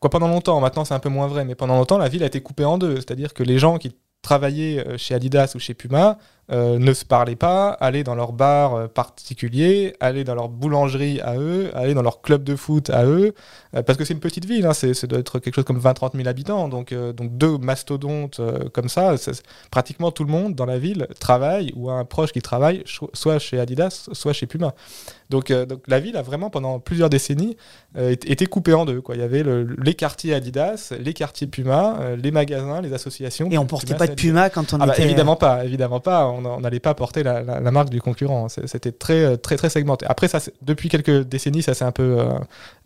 quoi, 0.00 0.10
pendant 0.10 0.28
longtemps, 0.28 0.60
maintenant 0.60 0.84
c'est 0.84 0.94
un 0.94 1.00
peu 1.00 1.10
moins 1.10 1.26
vrai, 1.26 1.44
mais 1.44 1.54
pendant 1.54 1.76
longtemps, 1.76 1.98
la 1.98 2.08
ville 2.08 2.22
a 2.22 2.26
été 2.26 2.40
coupée 2.40 2.64
en 2.64 2.78
deux. 2.78 2.96
C'est-à-dire 2.96 3.34
que 3.34 3.42
les 3.42 3.58
gens 3.58 3.78
qui 3.78 3.92
travaillaient 4.22 4.84
chez 4.96 5.14
Adidas 5.14 5.52
ou 5.54 5.58
chez 5.58 5.74
Puma 5.74 6.18
euh, 6.52 6.78
ne 6.80 6.92
se 6.92 7.04
parlaient 7.04 7.36
pas, 7.36 7.70
allaient 7.70 8.02
dans 8.02 8.16
leur 8.16 8.32
bar 8.32 8.74
euh, 8.74 8.88
particulier, 8.88 9.94
allaient 10.00 10.24
dans 10.24 10.34
leur 10.34 10.48
boulangerie 10.48 11.20
à 11.20 11.36
eux, 11.38 11.70
allaient 11.74 11.94
dans 11.94 12.02
leur 12.02 12.22
club 12.22 12.42
de 12.42 12.56
foot 12.56 12.90
à 12.90 13.04
eux, 13.04 13.34
euh, 13.76 13.82
parce 13.82 13.96
que 13.96 14.04
c'est 14.04 14.14
une 14.14 14.20
petite 14.20 14.46
ville, 14.46 14.66
hein, 14.66 14.72
c'est, 14.72 14.92
ça 14.94 15.06
doit 15.06 15.20
être 15.20 15.38
quelque 15.38 15.54
chose 15.54 15.64
comme 15.64 15.78
20-30 15.78 16.16
000 16.16 16.28
habitants, 16.28 16.68
donc, 16.68 16.90
euh, 16.90 17.12
donc 17.12 17.36
deux 17.36 17.56
mastodontes 17.58 18.40
comme 18.72 18.88
ça, 18.88 19.14
pratiquement 19.70 20.10
tout 20.10 20.24
le 20.24 20.30
monde 20.32 20.54
dans 20.54 20.66
la 20.66 20.78
ville 20.78 21.06
travaille 21.20 21.72
ou 21.76 21.88
a 21.88 21.94
un 21.94 22.04
proche 22.04 22.32
qui 22.32 22.40
travaille, 22.42 22.82
soit 23.12 23.38
chez 23.38 23.60
Adidas, 23.60 24.08
soit 24.12 24.32
chez 24.32 24.46
Puma. 24.46 24.74
Donc, 25.28 25.52
donc 25.52 25.82
la 25.86 26.00
ville 26.00 26.16
a 26.16 26.22
vraiment 26.22 26.50
pendant 26.50 26.80
plusieurs 26.80 27.08
décennies 27.08 27.56
été 27.96 28.46
coupée 28.46 28.74
en 28.74 28.84
deux. 28.84 29.00
Quoi. 29.00 29.14
Il 29.14 29.20
y 29.20 29.24
avait 29.24 29.44
le- 29.44 29.76
les 29.80 29.94
quartiers 29.94 30.34
Adidas, 30.34 30.92
les 30.98 31.14
quartiers 31.14 31.46
Puma, 31.46 31.98
les 32.16 32.32
magasins, 32.32 32.80
les 32.80 32.92
associations. 32.92 33.48
Et 33.50 33.58
on 33.58 33.66
portait 33.66 33.86
Puma, 33.94 33.98
pas 33.98 34.06
de 34.08 34.14
Puma 34.14 34.50
quand 34.50 34.72
on 34.72 34.80
ah 34.80 34.86
bah, 34.86 34.94
était. 34.94 35.04
évidemment 35.04 35.36
pas, 35.36 35.64
évidemment 35.64 36.00
pas. 36.00 36.26
On 36.26 36.39
on 36.46 36.60
n'allait 36.60 36.80
pas 36.80 36.94
porter 36.94 37.22
la, 37.22 37.42
la- 37.42 37.60
la 37.60 37.70
marque 37.70 37.90
du 37.90 38.00
concurrent. 38.00 38.48
C'était 38.48 38.92
très, 38.92 39.36
très, 39.36 39.56
très 39.56 39.70
segmenté. 39.70 40.06
Après, 40.08 40.28
ça, 40.28 40.38
depuis 40.62 40.88
quelques 40.88 41.22
décennies, 41.28 41.62
ça 41.62 41.74
s'est 41.74 41.84
un 41.84 41.92
peu, 41.92 42.18
euh, 42.20 42.28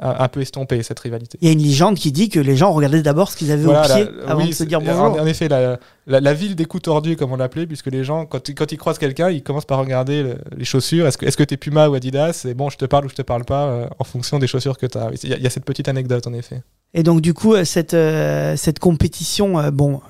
un, 0.01 0.29
peu 0.29 0.41
estompé 0.41 0.83
cette 0.83 0.99
rivalité. 1.01 1.39
Il 1.41 1.47
y 1.49 1.51
a 1.51 1.53
une 1.53 1.63
légende 1.63 1.97
qui 1.97 2.13
dit 2.13 2.29
que 2.29 2.41
les 2.41 2.57
gens 2.57 2.73
regardaient 2.73 3.03
d'abord 3.03 3.31
ce 3.31 3.37
qu'ils 3.37 3.51
avaient 3.53 3.63
Voilà, 3.65 3.83
au 3.83 3.95
pied 3.97 4.09
la- 4.25 4.31
avant 4.31 4.43
oui, 4.43 4.49
de 4.51 4.55
se 4.55 4.65
dire 4.65 4.81
bonjour. 4.81 5.01
En, 5.03 5.19
en 5.19 5.27
effet, 5.27 5.49
la, 5.49 6.35
ville 6.35 6.55
des 6.57 6.65
coups 6.67 6.83
tordus, 6.85 7.17
comme 7.17 7.33
on 7.33 7.37
l'appelait, 7.37 7.67
puisque 7.67 7.87
les 7.87 8.05
gens, 8.05 8.27
quand, 8.27 8.49
ils- 8.49 8.55
quand 8.55 8.71
ils 8.73 8.79
croisent 8.79 8.99
quelqu'un, 8.99 9.31
ils 9.31 9.43
commencent 9.43 9.65
par 9.65 9.79
regarder 9.79 10.23
le- 10.23 10.39
les 10.57 10.65
chaussures. 10.65 11.07
Est-ce 11.07 11.19
que 11.19 11.27
que 11.35 11.43
t'es 11.45 11.57
Puma 11.57 11.89
ou 11.89 11.95
Adidas? 11.95 12.45
Et 12.49 12.55
bon, 12.55 12.71
je 12.71 12.77
te 12.77 12.85
parle 12.85 13.07
ou 13.07 13.09
je 13.09 13.15
te 13.15 13.23
parle 13.23 13.45
pas 13.45 13.65
euh, 13.67 13.87
en 13.99 14.05
fonction 14.05 14.39
des 14.39 14.47
chaussures 14.47 14.79
que 14.79 14.87
tu 14.87 14.99
as. 14.99 15.11
Il 15.23 15.29
y, 15.31 15.33
a- 15.33 15.37
il 15.37 15.43
y 15.43 15.47
a 15.47 15.51
cette 15.51 15.65
petite 15.65 15.89
anecdote, 15.89 16.27
en 16.27 16.33
effet. 16.33 16.63
Et 16.95 17.03
donc 17.03 17.21
du 17.21 17.35
coup, 17.35 17.55
euh, 17.55 17.65
cette, 17.65 17.93
euh, 17.93 18.57
cette 18.57 18.79
compétition, 18.79 19.59
euh, 19.59 19.71
bon, 19.73 20.01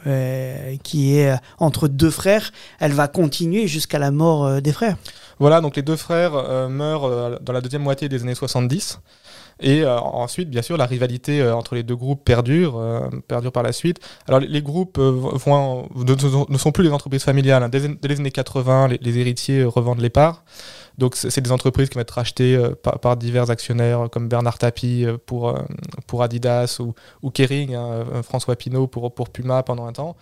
qui 0.82 1.16
est 1.16 1.34
entre 1.58 1.88
deux 1.88 2.10
frères, 2.10 2.52
elle 2.78 2.92
va 2.92 3.08
continuer 3.08 3.66
jusqu'à 3.66 3.98
la 3.98 4.10
mort 4.10 4.60
des 4.60 4.72
frères. 4.72 4.96
Voilà, 5.38 5.60
donc 5.60 5.76
les 5.76 5.82
deux 5.82 5.96
frères 5.96 6.68
meurent 6.68 7.40
dans 7.40 7.52
la 7.52 7.60
deuxième 7.60 7.82
moitié 7.82 8.08
des 8.08 8.22
années 8.22 8.34
70. 8.34 9.00
Et 9.60 9.82
euh, 9.82 9.98
ensuite, 9.98 10.50
bien 10.50 10.62
sûr, 10.62 10.76
la 10.76 10.86
rivalité 10.86 11.40
euh, 11.40 11.54
entre 11.54 11.74
les 11.74 11.82
deux 11.82 11.96
groupes 11.96 12.24
perdure, 12.24 12.76
euh, 12.78 13.08
perdure 13.28 13.52
par 13.52 13.62
la 13.62 13.72
suite. 13.72 14.00
Alors, 14.26 14.40
les, 14.40 14.48
les 14.48 14.62
groupes 14.62 14.98
vont, 14.98 15.88
ne, 15.94 16.58
sont 16.58 16.72
plus 16.72 16.84
des 16.84 16.92
entreprises 16.92 17.24
familiales. 17.24 17.62
hein. 17.62 17.68
Dès, 17.68 17.80
les 18.08 18.20
années 18.20 18.30
80, 18.30 18.88
les, 18.88 18.98
les 19.00 19.18
héritiers 19.18 19.64
revendent 19.64 20.00
les 20.00 20.10
parts. 20.10 20.44
Donc, 20.98 21.16
c'est 21.16 21.40
des 21.40 21.50
entreprises 21.50 21.88
qui 21.88 21.96
vont 21.96 22.02
être 22.02 22.12
rachetées 22.12 22.60
par, 22.82 23.00
par 23.00 23.16
divers 23.16 23.50
actionnaires 23.50 24.08
comme 24.10 24.28
Bernard 24.28 24.58
Tapie 24.58 25.04
euh, 25.04 25.16
pour, 25.24 25.48
euh, 25.48 25.58
pour 26.06 26.22
Adidas 26.22 26.78
ou, 26.80 26.94
ou 27.22 27.30
Kering, 27.30 27.74
hein, 27.74 28.04
François 28.22 28.54
Pinault 28.56 28.86
pour, 28.86 29.12
pour 29.12 29.30
Puma 29.30 29.62
pendant 29.62 29.86
un 29.86 29.92
temps. 29.92 30.16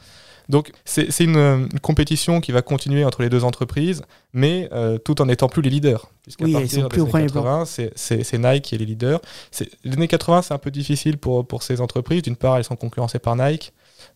Donc, 0.52 0.70
c'est 0.84 1.08
une, 1.24 1.36
une 1.36 1.80
compétition 1.80 2.40
qui 2.40 2.52
va 2.52 2.60
continuer 2.62 3.04
entre 3.04 3.22
les 3.22 3.28
deux 3.30 3.42
entreprises, 3.42 4.02
mais 4.34 4.68
euh, 4.72 4.98
tout 4.98 5.20
en 5.22 5.26
n'étant 5.26 5.48
plus 5.48 5.62
les 5.62 5.70
leaders. 5.70 6.08
Puisqu'à 6.22 6.44
Oui, 6.44 6.52
partir 6.52 6.68
des 6.90 6.96
années 6.98 7.10
premier 7.10 7.26
plan. 7.26 7.64
80, 7.64 7.64
c'est- 7.96 8.38
Nike 8.38 8.62
qui 8.62 8.74
est 8.74 8.78
les 8.78 8.84
leaders. 8.86 9.20
Les 9.82 9.92
années 9.94 10.08
80, 10.08 10.42
c'est 10.42 10.54
un 10.54 10.58
peu 10.58 10.70
difficile 10.70 11.16
pour, 11.18 11.44
pour 11.46 11.62
ces 11.62 11.80
entreprises. 11.80 12.22
D'une 12.22 12.36
part, 12.36 12.58
elles 12.58 12.64
sont 12.64 12.76
concurrencées 12.76 13.18
par 13.18 13.34
Nike. 13.34 13.72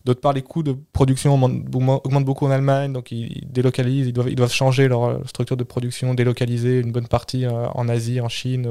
D'autre 0.07 0.21
part, 0.21 0.31
les 0.31 0.41
coûts 0.41 0.63
de 0.63 0.73
production 0.93 1.33
augmentent, 1.33 2.23
beaucoup 2.23 2.45
en 2.45 2.49
Allemagne, 2.49 2.93
donc 2.93 3.11
ils, 3.11 3.45
délocalisent, 3.51 4.07
ils 4.07 4.13
doivent, 4.13 4.53
changer 4.53 4.87
leur 4.87 5.03
euh, 5.03 5.17
structure 5.25 5.57
de 5.57 5.65
production, 5.65 6.13
délocaliser 6.13 6.79
une 6.79 6.93
bonne 6.93 7.09
partie 7.09 7.43
euh, 7.43 7.67
en 7.73 7.89
Asie, 7.89 8.21
en 8.21 8.29
Chine, 8.29 8.69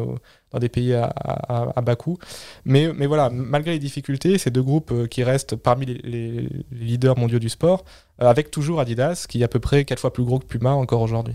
dans 0.51 0.59
des 0.59 0.71
pays 0.71 0.95
à, 0.95 1.83
bas 1.85 1.95
coût. 1.95 2.17
Mais, 2.65 2.89
voilà, 3.07 3.29
malgré 3.29 3.73
les 3.73 3.79
difficultés, 3.79 4.39
ces 4.39 4.51
deux 4.51 4.63
groupes 4.63 4.93
euh, 4.93 5.07
qui 5.07 5.23
restent 5.25 5.57
parmi 5.57 5.85
les, 5.85 6.49
leaders 6.73 7.19
mondiaux 7.19 7.39
du 7.39 7.51
sport, 7.51 7.85
avec 8.19 8.51
toujours 8.51 8.81
Adidas, 8.81 9.27
qui 9.29 9.43
est 9.43 9.45
à 9.45 9.49
peu 9.49 9.61
près 9.61 9.85
quatre 9.85 10.01
fois 10.01 10.15
plus 10.15 10.25
gros 10.25 10.39
que 10.39 10.47
Puma 10.47 10.71
encore 10.71 11.03
aujourd'hui. 11.03 11.35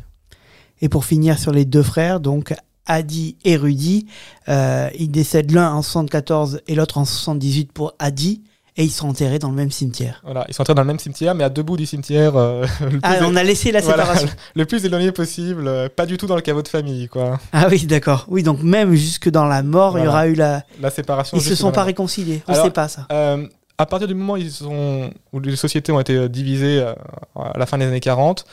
Et 0.82 0.90
pour 0.90 1.06
finir 1.06 1.38
sur 1.38 1.52
les 1.52 1.66
deux 1.66 1.84
frères, 1.84 2.20
donc 2.20 2.56
Adi 2.88 3.38
et 3.46 3.56
Rudy, 3.56 4.08
ils 4.48 5.12
décèdent 5.12 5.52
l'un 5.52 5.72
en 5.72 5.84
74 5.84 6.62
et 6.66 6.74
l'autre 6.74 6.98
en 6.98 7.06
78 7.06 7.72
pour 7.72 7.94
Adi, 8.00 8.42
et 8.82 8.86
ils 8.86 8.90
sont 8.90 9.10
enterrés 9.10 9.38
dans 9.38 9.50
le 9.50 9.56
même 9.56 9.70
cimetière. 9.70 10.22
Voilà, 10.24 10.44
ils 10.50 10.56
sont 10.56 10.64
entrés 10.64 10.74
dans 10.74 10.82
le 10.82 10.88
même 10.88 10.98
cimetière, 10.98 11.36
mais 11.36 11.44
à 11.44 11.50
deux 11.50 11.62
bouts 11.62 11.78
du 11.78 11.86
cimetière, 11.86 12.36
euh, 12.36 12.66
le, 12.82 12.90
plus 12.90 13.00
Ah, 13.04 13.20
on 13.22 13.36
a 13.36 13.44
laissé 13.44 13.72
la 13.72 13.80
voilà, 13.80 14.04
séparation. 14.06 14.30
le 14.56 14.66
plus 14.66 14.84
éloigné 14.84 15.12
possible, 15.12 15.68
euh, 15.68 15.88
pas 15.88 16.08
du 16.08 16.18
tout 16.18 16.26
dans 16.26 16.36
le 16.36 16.42
caveau 16.42 16.64
de 16.64 16.68
famille, 16.68 17.08
quoi. 17.08 17.40
Ah 17.54 17.68
oui, 17.70 17.86
d'accord. 17.86 18.26
Oui, 18.28 18.42
donc 18.42 18.64
même 18.64 18.96
jusque 18.96 19.30
dans 19.30 19.46
la 19.46 19.62
mort, 19.62 20.00
il 20.00 20.06
y 20.06 20.08
aura 20.08 20.28
eu 20.28 20.34
la. 20.34 20.64
La 20.80 20.90
séparation. 20.90 21.38
Ils 21.38 21.44
se 21.44 21.54
sont 21.54 21.72
pas 21.72 21.84
réconciliés. 21.84 22.42
On 22.48 22.54
Alors, 22.54 22.66
sait 22.66 22.72
pas 22.72 22.88
ça. 22.88 23.06
Euh, 23.12 23.46
à 23.78 23.86
partir 23.86 24.08
du 24.08 24.16
moment 24.16 24.34
où, 24.34 24.38
ils 24.38 24.52
sont, 24.52 25.12
où 25.32 25.40
les 25.40 25.56
sociétés 25.56 25.92
ont 25.92 26.00
été 26.00 26.28
divisées 26.28 26.82
à 26.82 27.58
la 27.58 27.66
fin 27.68 27.78
des 27.78 27.86
années 27.86 28.00
40, 28.00 28.46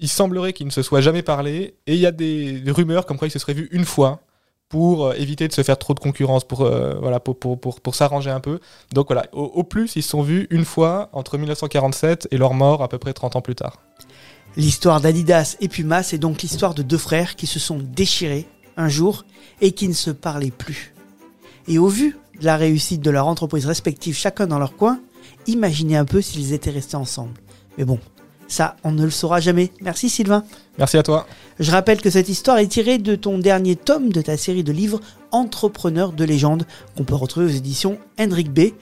il 0.00 0.08
semblerait 0.08 0.52
qu'ils 0.52 0.66
ne 0.66 0.72
se 0.72 0.82
soient 0.82 1.00
jamais 1.00 1.22
parlé, 1.22 1.74
et 1.86 1.94
il 1.94 2.00
y 2.00 2.06
a 2.06 2.12
des, 2.12 2.60
des 2.60 2.70
rumeurs 2.72 3.06
comme 3.06 3.18
quoi 3.18 3.28
ils 3.28 3.32
se 3.32 3.38
seraient 3.38 3.54
vus 3.54 3.68
une 3.70 3.84
fois 3.84 4.20
pour 4.68 5.06
euh, 5.06 5.14
éviter 5.14 5.48
de 5.48 5.52
se 5.52 5.62
faire 5.62 5.78
trop 5.78 5.94
de 5.94 6.00
concurrence, 6.00 6.44
pour, 6.44 6.62
euh, 6.62 7.18
pour 7.20 7.94
s'arranger 7.94 8.30
un 8.30 8.40
peu. 8.40 8.60
Donc 8.92 9.06
voilà, 9.08 9.26
au, 9.32 9.44
au 9.44 9.64
plus, 9.64 9.96
ils 9.96 10.02
se 10.02 10.10
sont 10.10 10.22
vus 10.22 10.46
une 10.50 10.64
fois 10.64 11.08
entre 11.12 11.38
1947 11.38 12.28
et 12.30 12.36
leur 12.36 12.54
mort 12.54 12.82
à 12.82 12.88
peu 12.88 12.98
près 12.98 13.12
30 13.12 13.36
ans 13.36 13.40
plus 13.40 13.54
tard. 13.54 13.80
L'histoire 14.56 15.00
d'Adidas 15.00 15.56
et 15.60 15.68
Puma, 15.68 16.02
c'est 16.02 16.18
donc 16.18 16.42
l'histoire 16.42 16.74
de 16.74 16.82
deux 16.82 16.98
frères 16.98 17.36
qui 17.36 17.46
se 17.46 17.58
sont 17.58 17.78
déchirés 17.78 18.46
un 18.76 18.88
jour 18.88 19.24
et 19.60 19.72
qui 19.72 19.88
ne 19.88 19.92
se 19.92 20.10
parlaient 20.10 20.50
plus. 20.50 20.94
Et 21.68 21.78
au 21.78 21.88
vu 21.88 22.16
de 22.40 22.44
la 22.44 22.56
réussite 22.56 23.02
de 23.02 23.10
leur 23.10 23.26
entreprise 23.26 23.66
respective, 23.66 24.16
chacun 24.16 24.46
dans 24.46 24.58
leur 24.58 24.76
coin, 24.76 25.00
imaginez 25.46 25.96
un 25.96 26.04
peu 26.04 26.22
s'ils 26.22 26.52
étaient 26.52 26.70
restés 26.70 26.96
ensemble. 26.96 27.34
Mais 27.76 27.84
bon, 27.84 27.98
ça, 28.48 28.76
on 28.84 28.92
ne 28.92 29.04
le 29.04 29.10
saura 29.10 29.40
jamais. 29.40 29.72
Merci 29.80 30.08
Sylvain. 30.08 30.44
Merci 30.78 30.96
à 30.96 31.02
toi. 31.02 31.26
Je 31.58 31.70
rappelle 31.70 32.00
que 32.00 32.10
cette 32.10 32.28
histoire 32.28 32.58
est 32.58 32.68
tirée 32.68 32.98
de 32.98 33.14
ton 33.14 33.38
dernier 33.38 33.76
tome 33.76 34.10
de 34.10 34.20
ta 34.20 34.36
série 34.36 34.64
de 34.64 34.72
livres 34.72 35.00
Entrepreneurs 35.32 36.12
de 36.12 36.24
légende 36.24 36.66
qu'on 36.96 37.04
peut 37.04 37.14
retrouver 37.14 37.46
aux 37.46 37.56
éditions 37.56 37.98
Hendrik 38.18 38.52
B. 38.52 38.72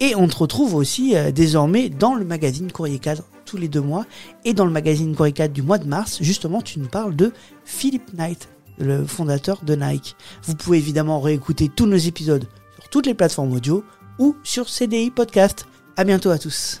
Et 0.00 0.14
on 0.14 0.28
te 0.28 0.36
retrouve 0.36 0.74
aussi 0.74 1.16
euh, 1.16 1.32
désormais 1.32 1.88
dans 1.88 2.14
le 2.14 2.24
magazine 2.24 2.70
Courrier 2.70 2.98
Cadre 2.98 3.24
tous 3.44 3.56
les 3.56 3.68
deux 3.68 3.80
mois. 3.80 4.06
Et 4.44 4.54
dans 4.54 4.64
le 4.64 4.70
magazine 4.70 5.14
Courrier 5.16 5.32
Cadre 5.32 5.54
du 5.54 5.62
mois 5.62 5.78
de 5.78 5.88
mars, 5.88 6.18
justement, 6.20 6.62
tu 6.62 6.78
nous 6.78 6.88
parles 6.88 7.16
de 7.16 7.32
Philip 7.64 8.12
Knight, 8.14 8.48
le 8.78 9.04
fondateur 9.04 9.60
de 9.64 9.74
Nike. 9.74 10.14
Vous 10.44 10.54
pouvez 10.54 10.78
évidemment 10.78 11.20
réécouter 11.20 11.68
tous 11.68 11.86
nos 11.86 11.96
épisodes 11.96 12.46
sur 12.78 12.88
toutes 12.90 13.06
les 13.06 13.14
plateformes 13.14 13.52
audio 13.52 13.82
ou 14.18 14.36
sur 14.44 14.68
CDI 14.68 15.10
Podcast. 15.10 15.66
À 15.96 16.04
bientôt 16.04 16.30
à 16.30 16.38
tous. 16.38 16.80